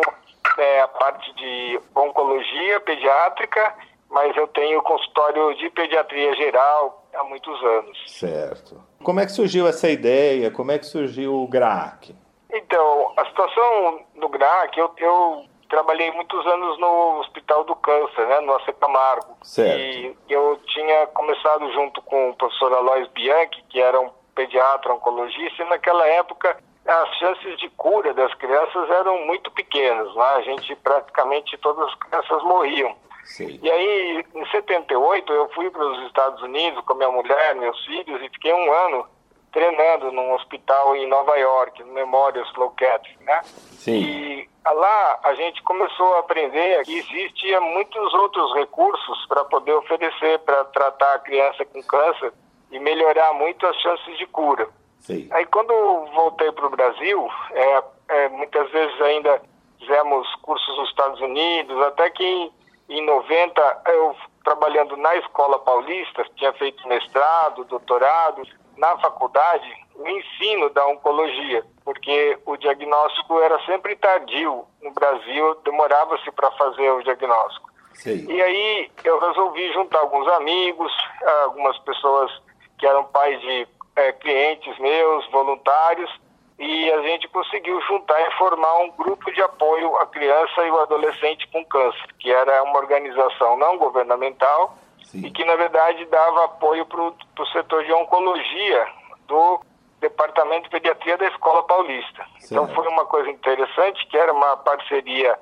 [0.58, 3.74] é, a parte de oncologia pediátrica,
[4.10, 8.04] mas eu tenho consultório de pediatria geral há muitos anos.
[8.08, 8.82] Certo.
[9.04, 10.52] Como é que surgiu essa ideia?
[10.52, 12.16] Como é que surgiu o GRAAC?
[12.52, 18.40] Então, a situação no GRAC, eu, eu trabalhei muitos anos no Hospital do Câncer, né,
[18.42, 19.38] no AC Camargo.
[19.44, 19.80] Certo.
[19.80, 25.64] E eu tinha começado junto com o professor Alois Bianchi, que era um pediatra oncologista,
[25.64, 30.26] e naquela época as chances de cura das crianças eram muito pequenas, né?
[30.36, 32.96] A gente praticamente todas as crianças morriam.
[33.26, 33.60] Sei.
[33.62, 38.22] E aí, em 78, eu fui para os Estados Unidos com minha mulher, meus filhos,
[38.22, 39.08] e fiquei um ano
[39.52, 43.42] treinando num hospital em Nova York, no Memorial Sloan-Kettering, né?
[43.44, 44.04] Sim.
[44.04, 50.40] E lá a gente começou a aprender que existia muitos outros recursos para poder oferecer
[50.40, 52.34] para tratar a criança com câncer
[52.70, 54.68] e melhorar muito as chances de cura.
[55.00, 55.30] Sei.
[55.32, 55.74] Aí quando
[56.14, 59.42] voltei para o Brasil, é, é, muitas vezes ainda
[59.80, 62.52] fizemos cursos nos Estados Unidos, até que
[62.90, 68.44] em, em 90 eu trabalhando na Escola Paulista, tinha feito mestrado, doutorado,
[68.78, 74.66] na faculdade, o ensino da oncologia, porque o diagnóstico era sempre tardio.
[74.82, 77.70] No Brasil, demorava-se para fazer o diagnóstico.
[77.94, 78.26] Sei.
[78.26, 80.92] E aí eu resolvi juntar alguns amigos,
[81.44, 82.32] algumas pessoas
[82.78, 86.12] que eram pais de é, clientes meus, voluntários,
[86.58, 90.82] e a gente conseguiu juntar e formar um grupo de apoio à criança e ao
[90.82, 95.26] adolescente com câncer, que era uma organização não governamental Sim.
[95.26, 98.88] e que, na verdade, dava apoio para o setor de oncologia
[99.28, 99.60] do
[100.00, 102.26] Departamento de Pediatria da Escola Paulista.
[102.46, 102.76] Então, Certo.
[102.76, 105.38] foi uma coisa interessante, que era uma parceria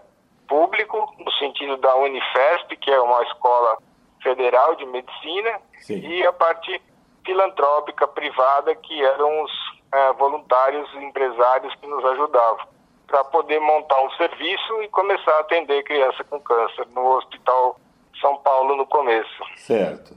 [0.48, 3.78] público, no sentido da Unifesp, que é uma escola
[4.22, 6.00] federal de medicina, Sim.
[6.00, 6.82] e a parte
[7.26, 9.52] filantrópica privada, que eram os
[9.94, 12.68] eh, voluntários e empresários que nos ajudavam,
[13.08, 17.78] para poder montar um serviço e começar a atender criança com câncer no Hospital
[18.20, 19.44] São Paulo no começo.
[19.56, 20.16] Certo.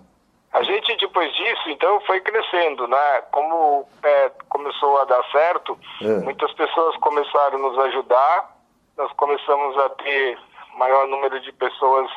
[0.52, 3.20] A gente, depois disso, então, foi crescendo, né?
[3.30, 6.20] Como é, começou a dar certo, É.
[6.20, 8.56] muitas pessoas começaram a nos ajudar,
[8.96, 10.38] nós começamos a ter
[10.78, 12.10] maior número de pessoas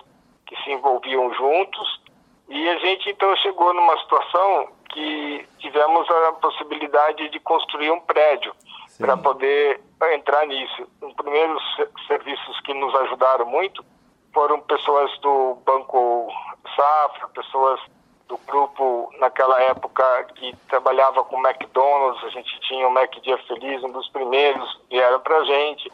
[0.45, 2.01] que se envolviam juntos,
[2.47, 8.53] e a gente, então, chegou numa situação que tivemos a possibilidade de construir um prédio.
[8.97, 9.79] para poder
[10.13, 10.87] entrar nisso.
[11.01, 11.63] Os primeiros
[12.05, 13.83] serviços que nos ajudaram muito
[14.33, 16.27] foram pessoas do Banco
[16.75, 17.79] Safra, pessoas
[18.27, 20.03] do grupo naquela época
[20.35, 25.19] que trabalhava com McDonald's, a gente tinha o Mac Dia Feliz, um dos primeiros, vieram
[25.19, 25.91] para a gente,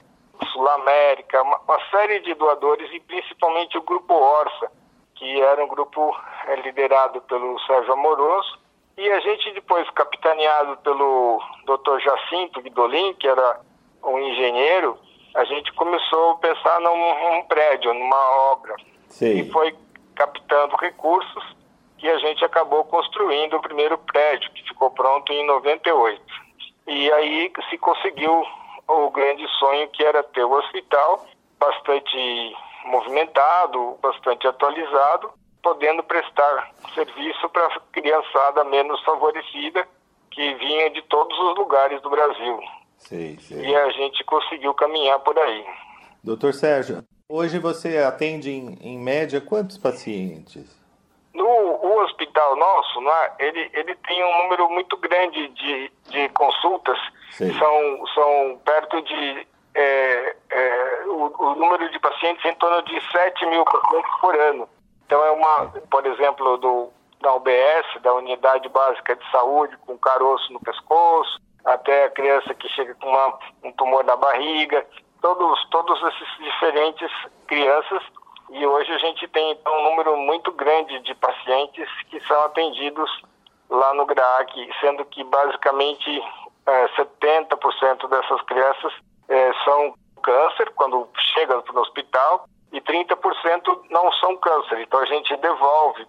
[0.51, 4.69] Sul América, uma, uma, série de doadores e principalmente o grupo Orsa,
[5.15, 6.13] que era um grupo
[6.47, 8.59] é, liderado pelo Sérgio Amoroso,
[8.97, 11.99] e a gente depois, capitaneado pelo Dr.
[11.99, 13.59] Jacinto Guidolin, que era
[14.03, 14.97] um engenheiro,
[15.35, 18.75] a gente começou a pensar num, num prédio, numa obra.
[19.09, 19.39] Sim.
[19.39, 19.75] E foi
[20.15, 21.43] captando recursos
[21.97, 26.21] que a gente acabou construindo o primeiro prédio, que ficou pronto em 98.
[26.87, 28.45] E aí se conseguiu
[28.87, 31.25] o grande sonho que era ter o hospital
[31.59, 32.55] bastante
[32.85, 35.31] movimentado, bastante atualizado,
[35.65, 39.87] podendo prestar serviço para a criançada menos favorecida
[40.29, 42.59] que vinha de todos os lugares do Brasil.
[43.11, 45.65] E a gente conseguiu caminhar por aí.
[46.23, 50.79] Doutor Sérgio, hoje você atende em, em média quantos pacientes?
[51.33, 56.97] No o hospital nosso, né, ele, ele tem um número muito grande de, de consultas,
[57.31, 63.45] são, são perto de é, é, o, o, número de pacientes em torno de 7
[63.47, 64.69] mil pacientes por ano.
[65.05, 66.89] Então é uma, por exemplo, do,
[67.21, 72.67] da UBS, da Unidade Básica de Saúde, com caroço no pescoço, até a criança que
[72.69, 74.85] chega com uma, um tumor na barriga,
[75.21, 77.11] todos, todos esses diferentes
[77.47, 78.03] crianças.
[78.51, 83.09] E hoje a gente tem então, um número muito grande de pacientes que são atendidos
[83.69, 86.21] lá no GRAAC, sendo que basicamente
[86.67, 88.93] é, 70% dessas crianças
[89.27, 93.15] é, são câncer quando chegam para o hospital e 30%
[93.89, 94.81] não são câncer.
[94.81, 96.05] Então a gente devolve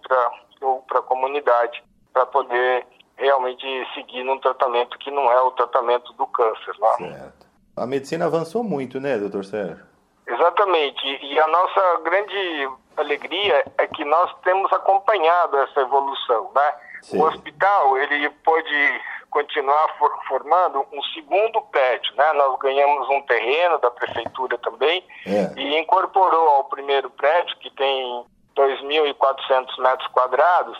[0.87, 6.27] para a comunidade para poder realmente seguir num tratamento que não é o tratamento do
[6.27, 6.75] câncer.
[6.77, 6.97] Né?
[6.97, 7.47] Certo.
[7.77, 9.85] A medicina avançou muito, né, doutor Sérgio?
[10.27, 11.05] Exatamente.
[11.23, 16.73] E a nossa grande alegria é que nós temos acompanhado essa evolução, né?
[17.01, 17.19] Sim.
[17.19, 19.01] O hospital, ele pôde
[19.37, 22.33] continuar for, formando um segundo prédio, né?
[22.33, 25.53] Nós ganhamos um terreno da prefeitura também é.
[25.55, 30.75] e incorporou ao primeiro prédio, que tem 2.400 metros quadrados,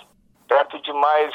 [0.47, 1.31] perto de mais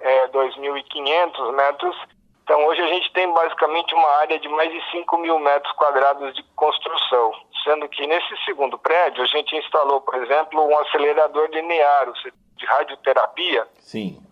[0.00, 1.96] é, 2.500 metros.
[2.42, 6.34] Então, hoje a gente tem basicamente uma área de mais de 5 mil metros quadrados
[6.34, 7.32] de construção,
[7.62, 12.12] sendo que nesse segundo prédio a gente instalou, por exemplo, um acelerador linear,
[12.56, 13.66] de radioterapia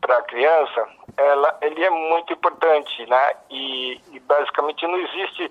[0.00, 3.34] para a criança, ela, ele é muito importante, né?
[3.50, 5.50] E, e basicamente não existe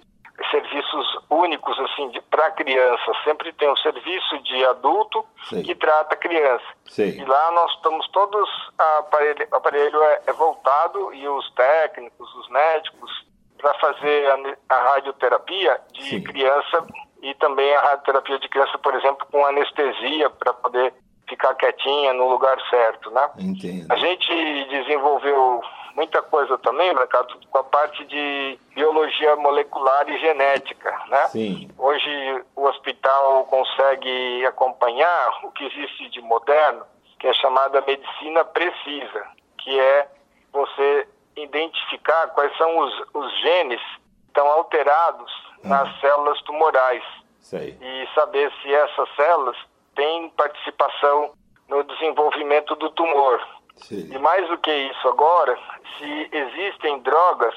[0.50, 3.12] serviços únicos assim para criança.
[3.24, 5.62] Sempre tem um serviço de adulto Sim.
[5.62, 6.65] que trata criança.
[6.86, 7.21] Sim.
[7.21, 13.26] E lá nós estamos todos aparelho, aparelho é, é voltado e os técnicos, os médicos
[13.58, 16.24] para fazer a, a, radioterapia de Sim.
[16.24, 16.88] criança
[17.21, 20.93] e também a radioterapia de criança, por exemplo, com anestesia para poder
[21.32, 23.30] ficar quietinha no lugar certo, né?
[23.39, 23.89] Entendo.
[23.89, 25.63] A gente desenvolveu
[25.96, 31.28] muita coisa também, mercado com a parte de biologia molecular e genética, né?
[31.28, 31.70] Sim.
[31.78, 36.86] Hoje o hospital consegue acompanhar o que existe de moderno,
[37.17, 39.26] que é chamada medicina precisa,
[39.58, 40.08] que é
[40.52, 45.32] você identificar quais são os, os genes que estão alterados
[45.63, 47.04] nas células tumorais.
[47.39, 47.78] Sei.
[47.82, 49.58] E saber se essas células
[50.01, 51.33] têm participação
[51.69, 53.39] no desenvolvimento do tumor.
[53.75, 54.09] Sim.
[54.11, 55.55] E mais do que isso agora,
[55.97, 57.53] se existem drogas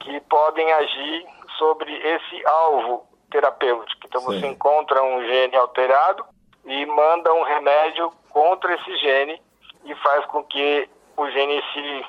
[0.00, 1.26] que podem agir
[1.58, 4.00] sobre esse alvo terapêutico.
[4.06, 4.26] Então Sim.
[4.26, 6.24] você encontra um gene alterado
[6.64, 9.40] e manda um remédio contra esse gene
[9.84, 12.06] e faz com que o gene se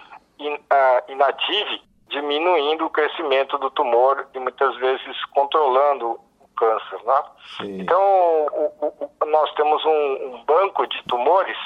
[1.10, 6.20] inative, diminuindo o crescimento do tumor e muitas vezes controlando
[6.56, 7.24] câncer, né?
[7.62, 11.58] Então, o, o, nós temos um, um, banco de tumores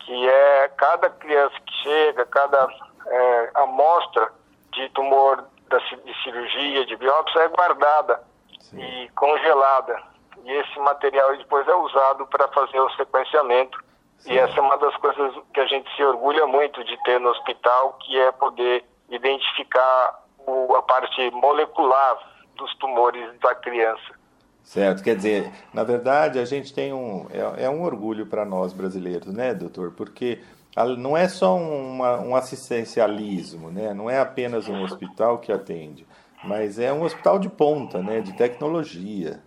[0.00, 2.68] que é cada criança que chega, cada
[3.06, 4.32] é, amostra
[4.72, 8.22] de tumor da, de cirurgia, de biópsia é guardada
[8.58, 8.80] Sim.
[8.80, 10.02] e congelada.
[10.44, 13.78] E esse material depois é usado para fazer o sequenciamento.
[14.18, 14.32] Sim.
[14.32, 17.30] E essa é uma das coisas que a gente se orgulha muito de ter no
[17.30, 22.18] hospital, que é poder identificar o, a parte molecular
[22.56, 24.19] dos tumores da criança.
[24.62, 27.26] Certo, quer dizer, na verdade a gente tem um.
[27.30, 29.92] É, é um orgulho para nós brasileiros, né, doutor?
[29.92, 30.38] Porque
[30.98, 33.92] não é só uma, um assistencialismo, né?
[33.92, 36.06] não é apenas um hospital que atende,
[36.44, 38.20] mas é um hospital de ponta, né?
[38.20, 39.40] de tecnologia.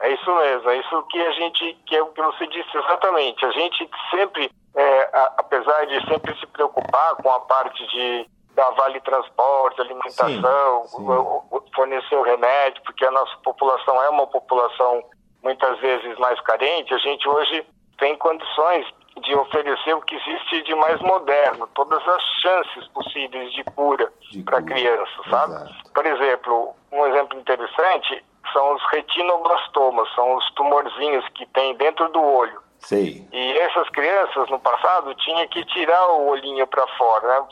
[0.00, 3.44] É isso mesmo, é isso que a gente, que é o que você disse exatamente.
[3.44, 8.70] A gente sempre, é, a, apesar de sempre se preocupar com a parte de da
[8.70, 11.74] Vale Transporte, alimentação, sim, sim.
[11.74, 15.02] fornecer o remédio, porque a nossa população é uma população
[15.42, 17.66] muitas vezes mais carente, a gente hoje
[17.98, 18.86] tem condições
[19.20, 24.10] de oferecer o que existe de mais moderno, todas as chances possíveis de cura
[24.44, 25.54] para criança, sabe?
[25.54, 25.92] Exato.
[25.92, 32.22] Por exemplo, um exemplo interessante são os retinoblastomas, são os tumorzinhos que tem dentro do
[32.22, 32.60] olho.
[32.84, 33.26] Sei.
[33.32, 37.46] E essas crianças no passado tinha que tirar o olhinho para fora, né?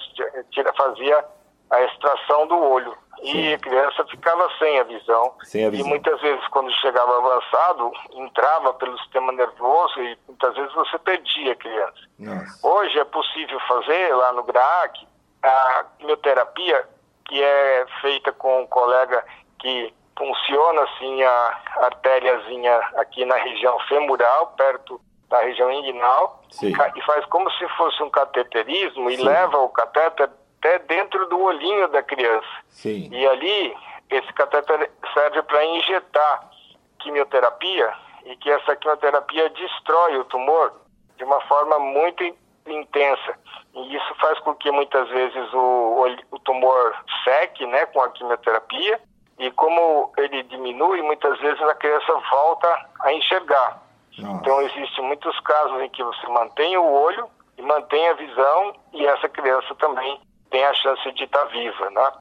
[0.50, 1.24] Tira, fazia
[1.70, 2.96] a extração do olho.
[3.20, 3.38] Sim.
[3.38, 5.34] E a criança ficava sem a, visão.
[5.42, 5.86] sem a visão.
[5.86, 11.52] E muitas vezes, quando chegava avançado, entrava pelo sistema nervoso e muitas vezes você perdia
[11.52, 12.00] a criança.
[12.18, 12.66] Nossa.
[12.66, 15.06] Hoje é possível fazer lá no GRAAC
[15.42, 16.86] a quimioterapia
[17.26, 19.24] que é feita com um colega
[19.60, 25.00] que funciona assim a artériazinha aqui na região femoral, perto
[25.30, 26.72] da região inguinal, Sim.
[26.96, 29.16] e faz como se fosse um cateterismo Sim.
[29.16, 30.28] e leva o catéter
[30.58, 32.48] até dentro do olhinho da criança.
[32.68, 33.08] Sim.
[33.10, 33.74] E ali,
[34.10, 36.50] esse catéter serve para injetar
[36.98, 37.94] quimioterapia
[38.26, 40.72] e que essa quimioterapia destrói o tumor
[41.16, 42.22] de uma forma muito
[42.66, 43.38] intensa.
[43.74, 49.00] E isso faz com que muitas vezes o, o tumor seque né, com a quimioterapia
[49.38, 53.89] e como ele diminui, muitas vezes a criança volta a enxergar.
[54.18, 59.06] Então, existem muitos casos em que você mantém o olho e mantém a visão e
[59.06, 62.12] essa criança também tem a chance de estar viva, né?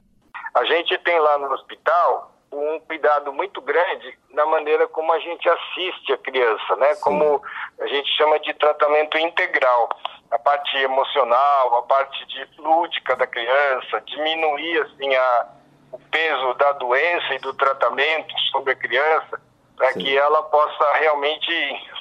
[0.54, 5.48] A gente tem lá no hospital um cuidado muito grande na maneira como a gente
[5.48, 6.94] assiste a criança, né?
[6.94, 7.02] Sim.
[7.02, 7.42] Como
[7.80, 9.88] a gente chama de tratamento integral.
[10.30, 15.48] A parte emocional, a parte de lúdica da criança, diminuir assim a,
[15.92, 19.40] o peso da doença e do tratamento sobre a criança,
[19.80, 21.50] para que ela possa realmente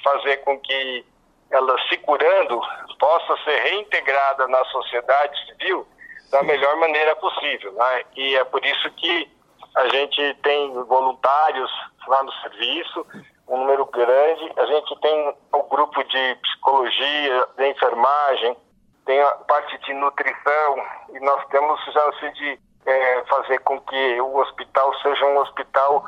[0.03, 1.05] fazer com que
[1.49, 2.59] ela se curando
[2.99, 5.88] possa ser reintegrada na sociedade civil
[6.30, 7.71] da melhor maneira possível.
[7.71, 8.03] Né?
[8.17, 9.32] E é por isso que
[9.75, 11.71] a gente tem voluntários
[12.05, 13.07] lá no serviço,
[13.47, 14.51] um número grande.
[14.57, 18.57] A gente tem o grupo de psicologia, de enfermagem,
[19.05, 24.36] tem a parte de nutrição e nós temos chance de é, fazer com que o
[24.36, 26.03] hospital seja um hospital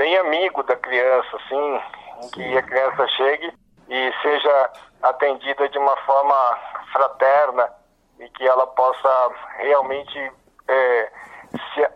[0.00, 1.80] bem amigo da criança, assim,
[2.24, 3.52] em que a criança chegue
[3.86, 4.70] e seja
[5.02, 6.58] atendida de uma forma
[6.90, 7.70] fraterna
[8.18, 10.32] e que ela possa realmente
[10.68, 11.12] é,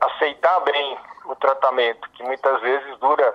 [0.02, 3.34] aceitar bem o tratamento, que muitas vezes dura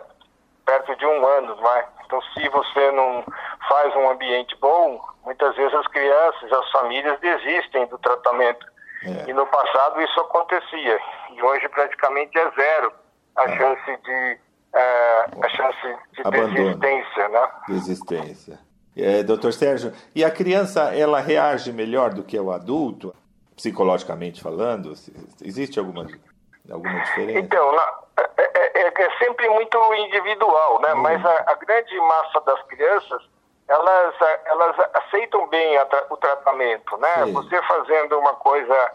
[0.63, 1.87] perto de um ano, não é?
[2.05, 3.23] Então, se você não
[3.67, 8.67] faz um ambiente bom, muitas vezes as crianças, as famílias desistem do tratamento.
[9.03, 9.31] É.
[9.31, 10.99] E no passado isso acontecia.
[11.31, 12.93] E hoje praticamente é zero
[13.35, 13.57] a é.
[13.57, 14.48] chance de
[15.19, 16.53] é, a chance de Abandono.
[16.53, 17.49] desistência, né?
[17.67, 18.59] Desistência.
[18.97, 23.13] É, doutor Sérgio, e a criança ela reage melhor do que o adulto,
[23.55, 24.93] psicologicamente falando?
[25.41, 26.07] Existe alguma,
[26.69, 27.39] alguma diferença?
[27.39, 27.99] Então, na,
[28.37, 30.93] é, é, é, sempre muito individual, né?
[30.93, 31.01] Hum.
[31.01, 33.21] Mas a, a, grande massa das crianças,
[33.67, 34.15] elas,
[34.45, 37.25] elas aceitam bem a, o tratamento, né?
[37.25, 37.33] Sim.
[37.33, 38.91] Você fazendo uma coisa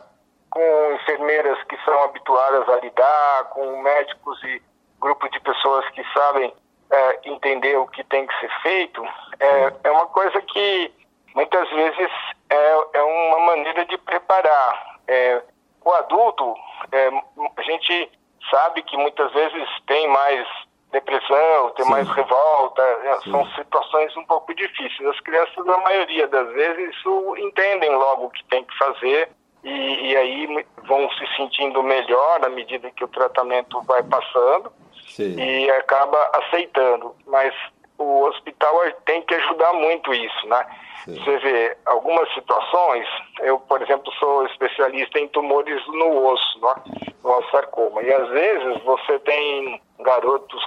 [0.50, 4.62] com enfermeiras que são habituadas a lidar, com médicos e
[5.04, 6.50] grupo de pessoas que sabem
[6.90, 9.04] é, entender o que tem que ser feito,
[9.38, 10.90] é, é uma coisa que
[11.34, 12.10] muitas vezes
[12.48, 14.98] é, é uma maneira de preparar.
[15.06, 15.42] É,
[15.84, 16.54] o adulto,
[16.90, 17.08] é,
[17.54, 18.10] a gente
[18.50, 20.48] sabe que muitas vezes tem mais
[20.90, 21.90] depressão, tem Sim.
[21.90, 23.30] mais revolta, é, Sim.
[23.30, 25.06] são situações um pouco difíceis.
[25.06, 29.28] As crianças, na maioria das vezes, isso entendem logo o que tem que fazer
[29.62, 34.72] e, e aí vão se sentindo melhor à medida que o tratamento vai passando.
[35.08, 35.38] Sim.
[35.38, 37.14] e acaba aceitando.
[37.26, 37.54] Mas
[37.98, 40.66] o hospital tem que ajudar muito isso, né?
[41.04, 41.14] Sim.
[41.16, 43.06] Você vê algumas situações,
[43.40, 46.74] eu, por exemplo, sou especialista em tumores no osso, né?
[47.22, 50.64] no sarcoma, e às vezes você tem garotos,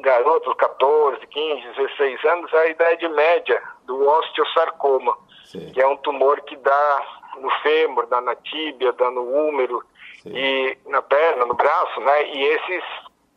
[0.00, 5.16] garotos 14, 15, 16 anos, a idade média do osteosarcoma,
[5.46, 5.72] Sim.
[5.72, 7.06] que é um tumor que dá
[7.40, 9.82] no fêmur, dá na tíbia, dá no úmero,
[10.22, 10.32] Sim.
[10.32, 12.28] e na perna, no braço, né?
[12.28, 12.84] E esses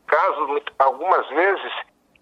[0.06, 1.72] casos, algumas vezes,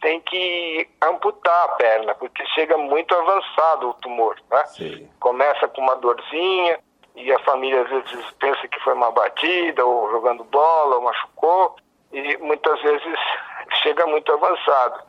[0.04, 4.38] tem que amputar a perna, porque chega muito avançado o tumor.
[4.52, 4.66] Né?
[4.66, 5.10] Sim.
[5.20, 6.80] Começa com uma dorzinha
[7.16, 11.76] e a família às vezes pensa que foi uma batida ou jogando bola ou machucou
[12.12, 13.20] e muitas vezes
[13.82, 15.04] chega muito avançado.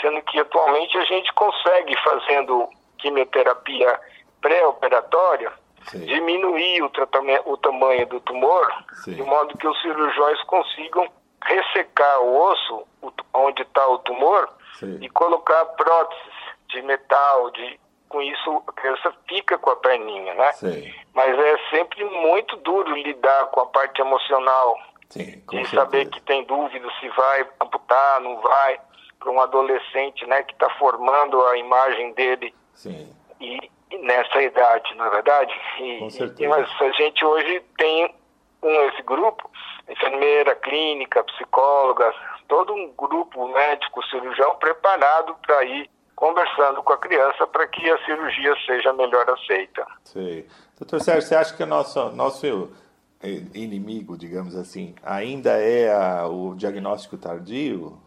[0.00, 2.68] Sendo que atualmente a gente consegue, fazendo
[2.98, 3.98] quimioterapia
[4.40, 5.52] pré-operatória,
[5.92, 6.90] diminuir o,
[7.46, 8.70] o tamanho do tumor,
[9.04, 9.14] Sim.
[9.14, 11.08] de modo que os cirurgiões consigam
[11.44, 12.86] ressecar o osso,
[13.34, 14.98] onde está o tumor, Sim.
[15.00, 16.34] e colocar próteses
[16.68, 17.78] de metal, de
[18.08, 20.52] com isso a criança fica com a perninha, né?
[20.52, 20.94] Sim.
[21.12, 24.78] Mas é sempre muito duro lidar com a parte emocional
[25.08, 25.74] Sim, de certeza.
[25.74, 28.80] saber que tem dúvida se vai amputar, não vai,
[29.18, 33.12] para um adolescente né, que está formando a imagem dele Sim.
[33.40, 35.54] E, e nessa idade, na é verdade.
[35.80, 36.44] E, Com certeza.
[36.44, 38.14] E, mas a gente hoje tem
[38.62, 39.50] um, esse grupo,
[39.88, 42.12] enfermeira, clínica, psicóloga,
[42.48, 48.04] todo um grupo médico, cirurgião preparado para ir conversando com a criança para que a
[48.04, 49.86] cirurgia seja melhor aceita.
[50.04, 50.44] Sim.
[50.78, 52.70] Doutor Sérgio, você acha que o nosso, nosso
[53.54, 57.98] inimigo, digamos assim, ainda é a, o diagnóstico tardio?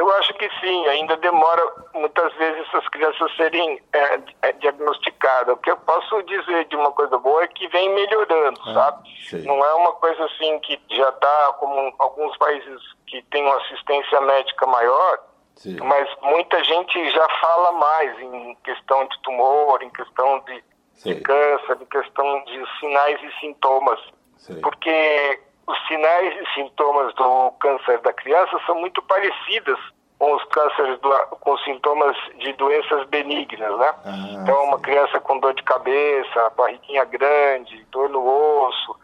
[0.00, 5.54] Eu acho que sim, ainda demora muitas vezes essas crianças serem é, é, diagnosticadas.
[5.54, 9.10] O que eu posso dizer de uma coisa boa é que vem melhorando, ah, sabe?
[9.28, 9.42] Sim.
[9.42, 14.22] Não é uma coisa assim que já está como alguns países que têm uma assistência
[14.22, 15.18] médica maior,
[15.56, 15.76] sim.
[15.82, 20.64] mas muita gente já fala mais em questão de tumor, em questão de,
[21.04, 24.00] de câncer, em questão de sinais e sintomas.
[24.38, 24.62] Sim.
[24.62, 29.78] Porque os sinais e sintomas do câncer da criança são muito parecidos
[30.18, 33.94] com os cânceres, do, com sintomas de doenças benignas, né?
[34.04, 34.82] Ah, então, uma sim.
[34.82, 38.96] criança com dor de cabeça, barriguinha grande, dor no osso,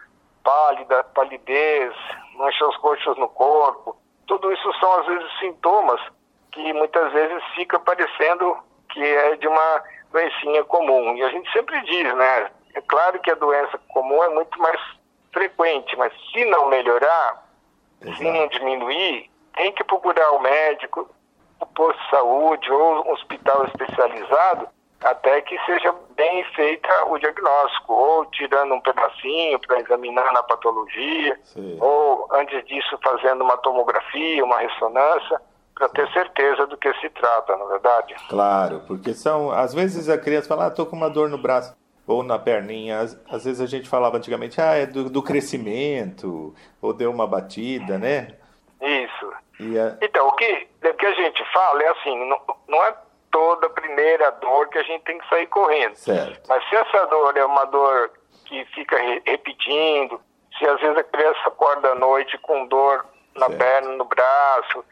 [0.45, 1.95] pálida, palidez,
[2.35, 3.97] manchas roxas no corpo,
[4.27, 6.01] tudo isso são, às vezes, sintomas
[6.53, 8.57] que muitas vezes fica parecendo
[8.91, 11.17] que é de uma doencinha comum.
[11.17, 12.51] E a gente sempre diz, né?
[12.75, 14.81] É claro que a doença comum é muito mais
[15.37, 17.47] frequente, mas se não melhorar,
[18.01, 18.17] Exato.
[18.17, 21.07] se não diminuir, tem que procurar o médico,
[21.61, 24.67] o posto de saúde ou um hospital especializado
[25.03, 31.39] até que seja bem feita o diagnóstico, ou tirando um pedacinho para examinar na patologia,
[31.45, 31.77] Sim.
[31.81, 35.39] ou antes disso fazendo uma tomografia, uma ressonância,
[35.75, 38.15] para ter certeza do que se trata, na verdade.
[38.31, 39.51] Claro, porque são.
[39.51, 41.77] Às vezes a criança fala, ah, tô com uma dor no braço
[42.07, 43.01] ou na perninha.
[43.01, 47.27] Às, às vezes a gente falava antigamente, ah, é do, do crescimento, ou deu uma
[47.27, 48.29] batida, né?
[48.81, 49.33] Isso.
[49.59, 50.05] A...
[50.05, 52.95] Então, o que, o que a gente fala é assim, não, não é
[53.31, 55.95] toda primeira dor que a gente tem que sair correndo.
[55.95, 56.49] Certo.
[56.49, 58.11] Mas se essa dor é uma dor
[58.45, 60.21] que fica re repetindo,
[60.59, 63.05] se às vezes a criança acorda à noite com dor
[63.35, 63.59] na Certo.
[63.59, 64.85] perna, no braço,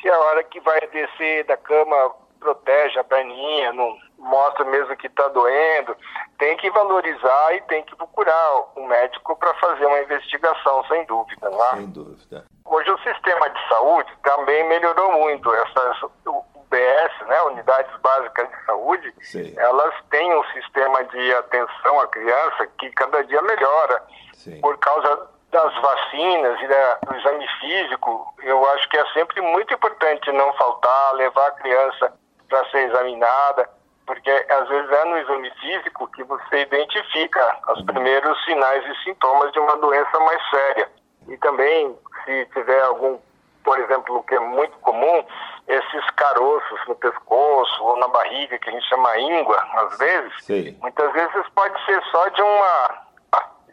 [0.00, 5.08] se a hora que vai descer da cama protege a perninha, não mostra mesmo que
[5.08, 5.96] está doendo,
[6.38, 11.50] tem que valorizar e tem que procurar um médico para fazer uma investigação, sem dúvida.
[11.50, 11.70] Né?
[11.74, 12.46] Sem dúvida.
[12.64, 15.52] Hoje o sistema de saúde também melhorou muito.
[15.52, 19.54] Essas UBS, né, Unidades Básicas de Saúde, Sim.
[19.58, 24.02] elas têm um sistema de atenção à criança que cada dia melhora.
[24.32, 24.60] Sim.
[24.60, 29.74] Por causa das vacinas e da, do exame físico, eu acho que é sempre muito
[29.74, 32.12] importante não faltar, levar a criança
[32.48, 33.68] para ser examinada,
[34.06, 39.52] porque às vezes é no exame físico que você identifica os primeiros sinais e sintomas
[39.52, 40.90] de uma doença mais séria.
[41.28, 43.18] E também, se tiver algum,
[43.64, 45.24] por exemplo, que é muito comum,
[45.68, 50.78] esses caroços no pescoço ou na barriga, que a gente chama íngua, às vezes, Sim.
[50.82, 53.02] muitas vezes pode ser só de uma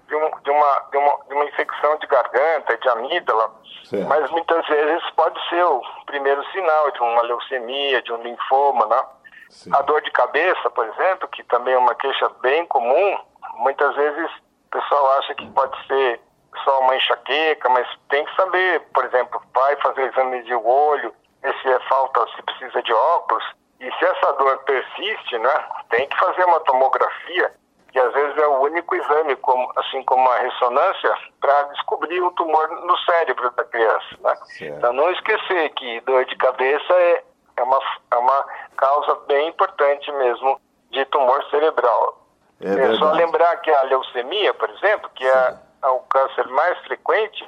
[0.09, 3.51] de, um, de, uma, de, uma, de uma infecção de garganta, de amígdala,
[3.85, 4.07] Certo.
[4.07, 9.01] mas muitas vezes pode ser o primeiro sinal de uma leucemia, de um linfoma, né?
[9.49, 9.71] Sim.
[9.73, 13.17] A dor de cabeça, por exemplo, que também é uma queixa bem comum,
[13.55, 14.31] muitas vezes
[14.67, 16.21] o pessoal acha que pode ser
[16.63, 21.69] só uma enxaqueca, mas tem que saber, por exemplo, vai fazer exame de olho, se
[21.69, 23.43] é falta, se precisa de óculos,
[23.79, 27.53] e se essa dor persiste, né, tem que fazer uma tomografia,
[27.91, 32.31] que às vezes é o único exame, como, assim como a ressonância, para descobrir um
[32.33, 34.17] tumor no cérebro da criança.
[34.19, 34.33] Né?
[34.61, 37.23] Então não esquecer que dor de cabeça é,
[37.59, 37.79] é, uma,
[38.11, 38.45] é uma
[38.77, 40.59] causa bem importante mesmo
[40.91, 42.17] de tumor cerebral.
[42.61, 46.77] É É só lembrar que a leucemia, por exemplo, que é, é o câncer mais
[46.79, 47.47] frequente,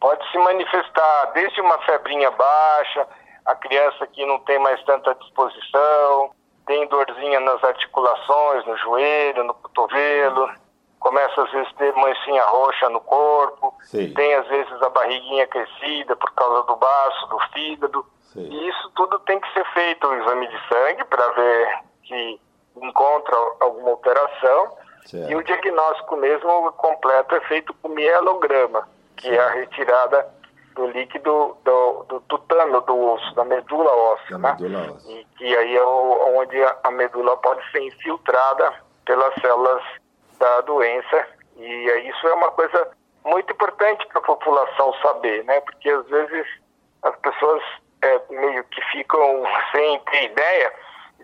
[0.00, 3.06] pode se manifestar desde uma febrinha baixa,
[3.44, 6.30] a criança que não tem mais tanta disposição,
[6.66, 10.50] tem dorzinha nas articulações, no joelho, no cotovelo,
[10.98, 14.12] começa às vezes a ter mancinha roxa no corpo, Sim.
[14.14, 18.06] tem às vezes a barriguinha crescida por causa do baço, do fígado.
[18.36, 18.48] Sim.
[18.52, 22.40] E isso tudo tem que ser feito o exame de sangue para ver que
[22.76, 24.76] encontra alguma alteração.
[25.04, 25.30] Certo.
[25.30, 30.28] E o diagnóstico mesmo completo é feito com mielograma, que é a retirada
[30.74, 34.36] do líquido do, do tutano do osso, da medula óssea.
[34.36, 34.56] Da né?
[34.60, 35.12] medula óssea.
[35.12, 38.74] E que aí é o- onde a medula pode ser infiltrada
[39.06, 39.82] pelas células
[40.38, 41.26] da doença.
[41.56, 42.90] E aí isso é uma coisa
[43.24, 45.60] muito importante para a população saber, né?
[45.62, 46.46] Porque às vezes
[47.02, 47.62] as pessoas
[48.06, 49.42] é, meio que ficam
[49.72, 50.72] sem ter ideia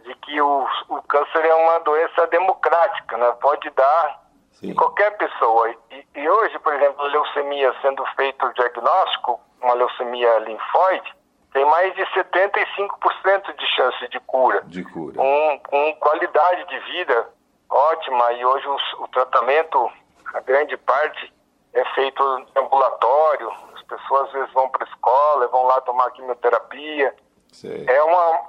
[0.04, 3.32] de que o, o câncer é uma doença democrática, né?
[3.40, 4.22] Pode dar
[4.52, 4.74] Sim.
[4.74, 5.74] qualquer pessoa.
[5.90, 11.14] E, e, hoje, por exemplo, leucemia sendo feito o diagnóstico, uma leucemia linfóide,
[11.52, 14.62] tem mais de 75% de chance de cura.
[14.64, 15.16] De cura.
[15.16, 17.28] Com, com qualidade de vida
[17.68, 18.32] ótima.
[18.32, 19.90] E hoje o, o tratamento,
[20.34, 21.32] a grande parte,
[21.74, 23.52] é feito em ambulatório.
[23.92, 27.14] As pessoas às vezes vão para a escola, vão lá tomar quimioterapia.
[27.52, 27.84] Sei.
[27.86, 28.40] É uma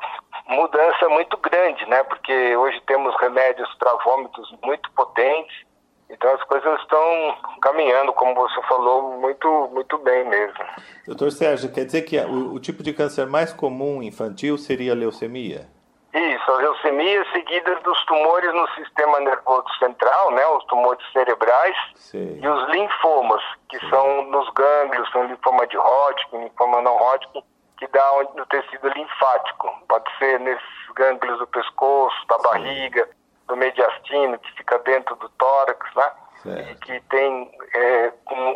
[0.48, 2.04] mudança muito grande, né?
[2.04, 5.66] Porque hoje temos remédios para vômitos muito potentes.
[6.10, 10.60] Então as coisas estão caminhando, como você falou, muito, muito bem mesmo.
[11.08, 14.96] Doutor Sérgio, quer dizer que o, o tipo de câncer mais comum infantil seria a
[14.96, 15.68] leucemia?
[16.14, 22.40] Isso, as leucemias seguidas dos tumores no sistema nervoso central, né, os tumores cerebrais, Sim.
[22.40, 23.90] e os linfomas, que Sim.
[23.90, 27.44] são nos gânglios, são linfoma de Hodgkin, linfoma não Hodgkin,
[27.80, 29.74] que dá no tecido linfático.
[29.90, 30.64] Pode ser nesses
[30.96, 33.10] gânglios do pescoço, da barriga,
[33.48, 36.12] do mediastino, que fica dentro do tórax, né?
[36.44, 36.72] Certo.
[36.72, 38.14] E que tem, é,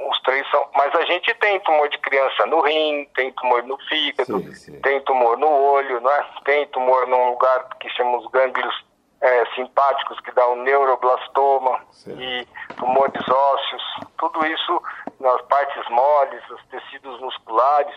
[0.09, 0.67] os três são.
[0.75, 4.81] Mas a gente tem tumor de criança no rim, tem tumor no fígado, sim, sim.
[4.81, 6.25] tem tumor no olho, né?
[6.43, 8.85] tem tumor num lugar que chamamos gânglios
[9.21, 12.21] é, simpáticos, que dá o um neuroblastoma, certo.
[12.21, 13.83] e tumores ósseos,
[14.17, 14.81] tudo isso
[15.19, 17.95] nas partes moles, os tecidos musculares.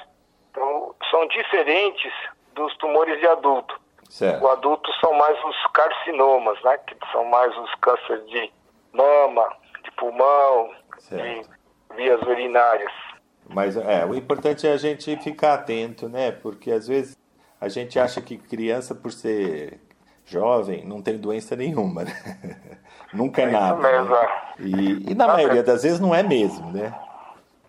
[0.50, 2.12] Então, são diferentes
[2.54, 3.78] dos tumores de adulto.
[4.08, 4.44] Certo.
[4.44, 6.78] O adulto são mais os carcinomas, né?
[6.78, 8.52] Que são mais os cânceres de
[8.92, 11.48] mama, de pulmão, certo.
[11.90, 12.92] de vias urinárias.
[13.48, 16.30] Mas é, o importante é a gente ficar atento, né?
[16.30, 17.18] Porque às vezes
[17.60, 19.80] a gente acha que criança, por ser
[20.24, 22.12] jovem, não tem doença nenhuma, né?
[23.12, 23.76] Nunca é, é nada.
[23.76, 24.28] Mesmo, né?
[24.60, 26.94] E, e na maioria das vezes não é mesmo, né?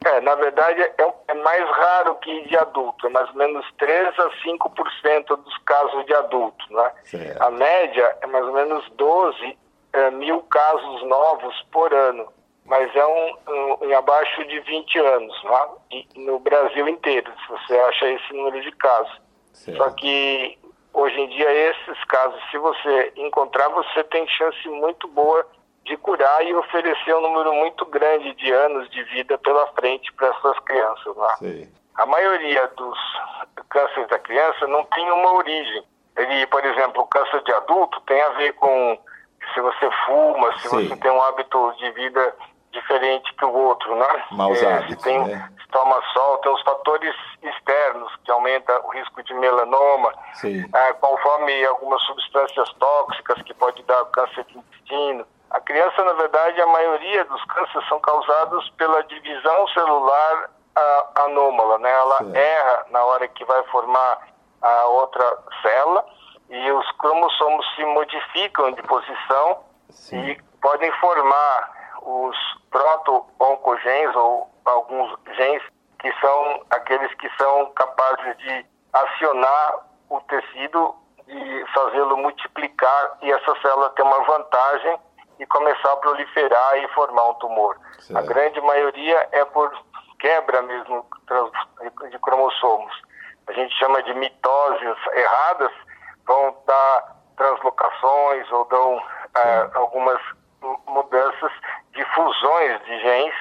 [0.03, 4.07] É, na verdade é, é, mais raro que de adulto, é mais ou menos 3
[4.20, 6.91] a 5% dos casos de adulto, né?
[7.03, 7.41] Certo.
[7.41, 9.57] A média é mais ou menos 12
[9.94, 12.28] é, mil casos novos por ano,
[12.66, 15.70] mas é um, um, em abaixo de 20 anos, né?
[15.92, 19.22] E, no Brasil inteiro, se você acha esse número de casos.
[19.54, 19.78] Certo.
[19.78, 20.58] Só que
[20.94, 25.46] hoje em dia esses casos, se você encontrar, você tem chance muito boa
[25.86, 30.28] de curar e oferecer um número muito grande de anos de vida pela frente para
[30.28, 31.16] essas crianças.
[31.18, 31.68] Né?
[31.96, 32.98] A maioria dos
[33.70, 35.84] cânceres da criança não tem uma origem.
[36.16, 38.98] Ele, por exemplo, o câncer de adulto tem a ver com
[39.54, 40.88] se você fuma, se Sim.
[40.88, 42.36] você tem um hábito de vida
[42.72, 44.24] diferente que o outro, né?
[44.32, 45.50] Maus é, hábitos, se tem, né?
[45.62, 50.14] se toma sol, tem os fatores externos que aumentam o risco de melanoma,
[50.74, 55.26] é, conforme algumas substâncias tóxicas que pode dar câncer de intestino.
[55.50, 60.50] A criança, na verdade, a maioria dos cânceres são causados pela divisão celular
[61.26, 61.92] anômala, né?
[61.92, 62.38] Ela Sim.
[62.38, 64.28] erra na hora que vai formar
[64.62, 66.06] a outra célula
[67.02, 70.24] cromossomos se modificam de posição Sim.
[70.24, 72.38] e podem formar os
[72.70, 75.64] proto-oncogenes ou alguns genes
[75.99, 80.95] que são aqueles que são capazes de acionar o tecido
[81.28, 84.99] e fazê-lo multiplicar e essa célula tem uma vantagem
[85.39, 87.78] e começar a proliferar e formar um tumor.
[87.99, 88.18] Certo.
[88.18, 89.72] A grande maioria é por
[90.20, 91.06] quebra mesmo
[92.12, 92.93] de cromossomos.
[93.47, 95.72] A gente chama de mitoses erradas,
[96.26, 99.01] vão dar translocações ou dão
[99.36, 100.22] é, algumas
[100.88, 101.51] mudanças
[101.93, 103.36] de fusões de genes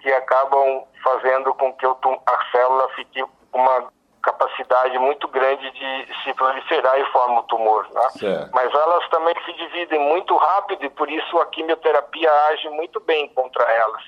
[0.00, 6.98] que acabam fazendo com que a célula fique uma capacidade muito grande de se proliferar
[6.98, 7.86] e forma o tumor.
[7.92, 8.48] Né?
[8.52, 13.28] Mas elas também se dividem muito rápido e por isso a quimioterapia age muito bem
[13.34, 14.02] contra elas,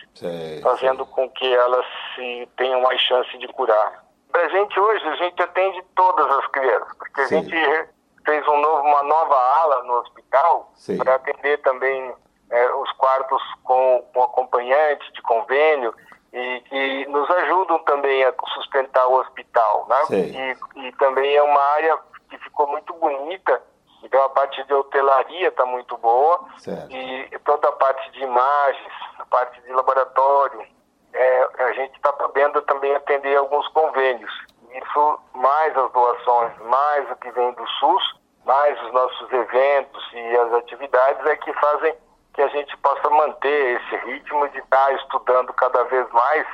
[0.63, 4.05] fazendo com que elas se tenham mais chance de curar.
[4.31, 7.37] Para a gente hoje, a gente atende todas as crianças, porque Sim.
[7.37, 7.94] a gente
[8.25, 12.15] fez um novo, uma nova ala no hospital para atender também
[12.51, 15.95] é, os quartos com, com acompanhante de convênio
[16.33, 19.97] e que nos ajudam também a sustentar o hospital, né?
[20.11, 21.97] E, e, também é uma área
[22.29, 23.63] que ficou muito bonita,
[24.03, 26.93] então a parte de hotelaria está muito boa certo.
[26.93, 30.67] e toda a parte de imagens, a parte de laboratório,
[31.13, 34.33] é, a gente está podendo também atender alguns convênios.
[34.75, 38.03] Isso mais as doações, mais o que vem do SUS,
[38.45, 41.95] mais os nossos eventos e as atividades é que fazem
[42.35, 46.47] que a gente possa manter esse ritmo de estar estudando cada vez mais,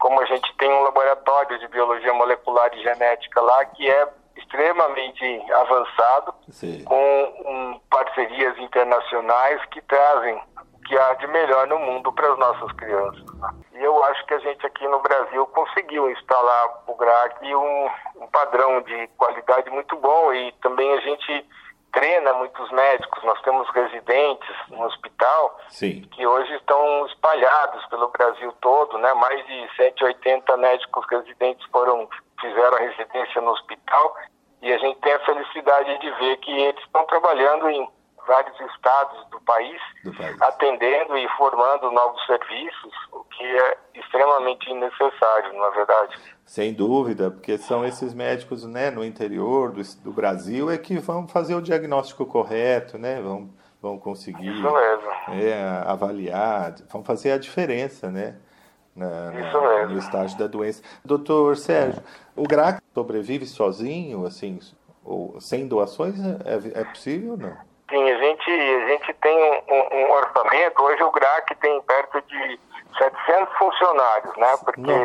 [0.00, 5.52] como a gente tem um laboratório de biologia molecular e genética lá que é extremamente
[5.52, 6.84] avançado, Sim.
[6.84, 10.42] com um, parcerias internacionais que trazem
[10.92, 13.24] que há de melhor no mundo para as nossas crianças.
[13.72, 18.26] E eu acho que a gente aqui no Brasil conseguiu instalar o GRAC um, um
[18.26, 21.46] padrão de qualidade muito bom e também a gente
[21.92, 23.24] treina muitos médicos.
[23.24, 26.02] Nós temos residentes no hospital Sim.
[26.12, 29.14] que hoje estão espalhados pelo Brasil todo, né?
[29.14, 32.06] Mais de 180 médicos residentes foram
[32.38, 34.14] fizeram a residência no hospital
[34.60, 37.88] e a gente tem a felicidade de ver que eles estão trabalhando em
[38.26, 40.40] vários estados do país, Do país.
[40.40, 46.16] atendendo e formando novos serviços, o que é extremamente necessário, na verdade.
[46.44, 51.26] Sem dúvida, porque são esses médicos né, no interior do, do Brasil é que vão
[51.26, 53.20] fazer o diagnóstico correto, né?
[53.20, 53.50] Vão,
[53.80, 54.52] vão conseguir
[55.28, 58.36] é, avaliar, vão fazer a diferença, né?
[58.94, 60.82] Na, na- no estágio da doença.
[61.02, 62.02] Doutor Sérgio,
[62.36, 64.60] o GRAC sobrevive sozinho, assim,
[65.02, 66.14] ou sem doações?
[66.44, 67.56] É, é possível ou não?
[67.90, 72.22] Sim, a gente, a gente tem um, um- um orçamento, hoje o GRAC tem perto
[72.22, 72.60] de
[72.96, 74.54] 700 funcionários, né?
[74.64, 75.04] Porque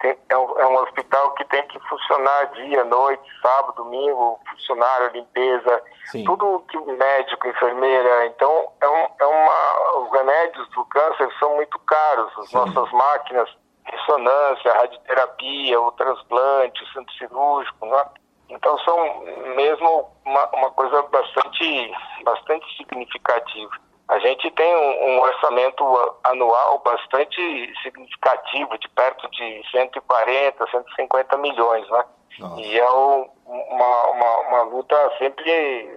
[0.00, 5.10] tem- é, um, é um hospital que tem que funcionar dia, noite, sábado, domingo, funcionário,
[5.12, 6.24] limpeza, Sim.
[6.24, 8.26] tudo que médico, enfermeira.
[8.26, 12.56] Então, é, um, é uma, os remédios do câncer são muito caros, as Sim.
[12.56, 13.48] nossas máquinas,
[13.84, 18.04] ressonância, radioterapia, o transplante, o centro cirúrgico, né?
[18.48, 19.24] Então são
[19.56, 21.92] mesmo uma, uma coisa bastante,
[22.24, 23.70] bastante significativa.
[24.08, 25.82] A gente tem um, um orçamento
[26.22, 27.40] anual bastante
[27.82, 32.04] significativo, de perto de 140, 150 milhões, né?
[32.38, 32.60] Nossa.
[32.60, 35.50] E é um- uma, uma, uma luta sempre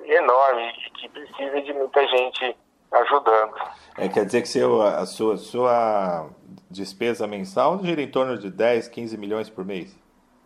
[0.06, 2.56] enorme, que precisa de muita gente
[2.92, 3.54] ajudando.
[3.98, 6.30] É, quer dizer que seu, a sua, sua
[6.70, 9.96] despesa mensal gira em torno de 10, 15 milhões por mês?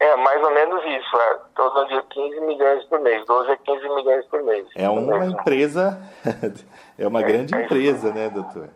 [0.04, 1.40] É, mais ou menos isso, é.
[1.56, 4.68] Todo dia 15 milhões por mês, 12 a 15 milhões por mês.
[4.76, 5.40] É uma mesmo.
[5.40, 5.98] empresa,
[7.00, 8.70] é uma grande é isso empresa, né, doutor?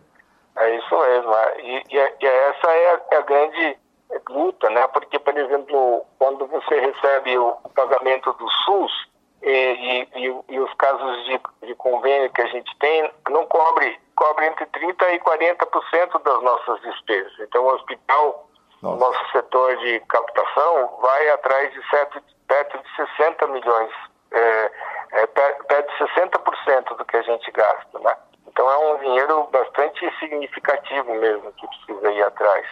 [0.56, 1.34] É isso mesmo.
[1.34, 1.60] é.
[1.60, 3.78] E, e- e essa é a, é a grande
[4.30, 4.88] luta, né?
[4.88, 8.92] Porque, por exemplo, quando você recebe o pagamento do SUS
[9.42, 10.08] e-
[10.48, 15.14] e os casos de, de convênio que a gente tem, não cobre, cobre entre 30%
[15.14, 17.32] e 40% das nossas despesas.
[17.40, 18.47] Então, o hospital,
[18.82, 18.98] o Nossa.
[19.00, 23.90] nosso setor de captação, vai atrás de certo, perto de 60 milhões,
[24.30, 24.70] é,
[25.12, 28.16] é, per- perto de 60% do que a gente gasta, né?
[28.46, 32.66] Então é um dinheiro bastante significativo mesmo que precisa ir atrás.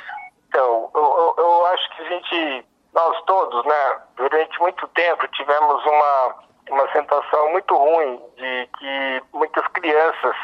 [0.48, 5.84] Então, eu, eu, eu acho que a gente, nós todos, né, durante muito tempo tivemos
[5.84, 6.34] uma,
[6.70, 10.36] uma sensação muito ruim de que muitas crianças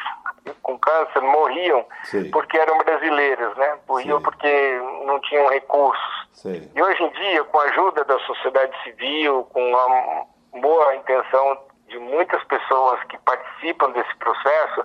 [0.62, 2.30] com câncer morriam Sim.
[2.30, 3.78] porque eram brasileiras, né?
[3.88, 4.24] Morriam Sim.
[4.24, 6.28] porque não tinham recursos.
[6.32, 6.70] Sei.
[6.74, 11.58] E hoje em dia, com a ajuda da sociedade civil, com a boa intenção
[11.88, 14.82] de muitas pessoas que participam desse processo,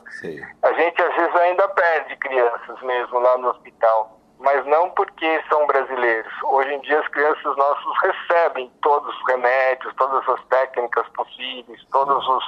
[0.62, 4.17] a gente às vezes ainda perde crianças mesmo lá no hospital.
[4.40, 6.32] Mas não porque são brasileiros.
[6.44, 12.28] Hoje em dia as crianças nossas recebem todos os remédios, todas as técnicas possíveis, todos
[12.28, 12.44] os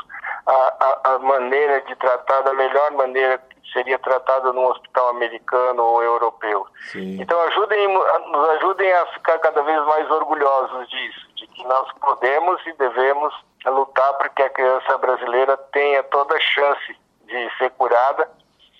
[0.45, 5.83] a, a, a maneira de tratar da melhor maneira que seria tratada num hospital americano
[5.83, 6.65] ou europeu.
[6.91, 7.21] Sim.
[7.21, 12.65] Então ajudem, nos ajudem a ficar cada vez mais orgulhosos disso, de que nós podemos
[12.65, 13.33] e devemos
[13.65, 18.29] lutar para que a criança brasileira tenha toda a chance de ser curada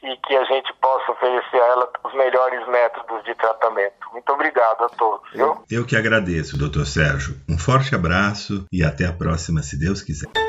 [0.03, 3.95] e que a gente possa oferecer a ela os melhores métodos de tratamento.
[4.11, 5.29] Muito obrigado a todos.
[5.31, 5.63] viu?
[5.69, 6.85] Eu que agradeço, Dr.
[6.85, 7.35] Sérgio.
[7.47, 10.48] Um forte abraço e até a próxima, se Deus quiser.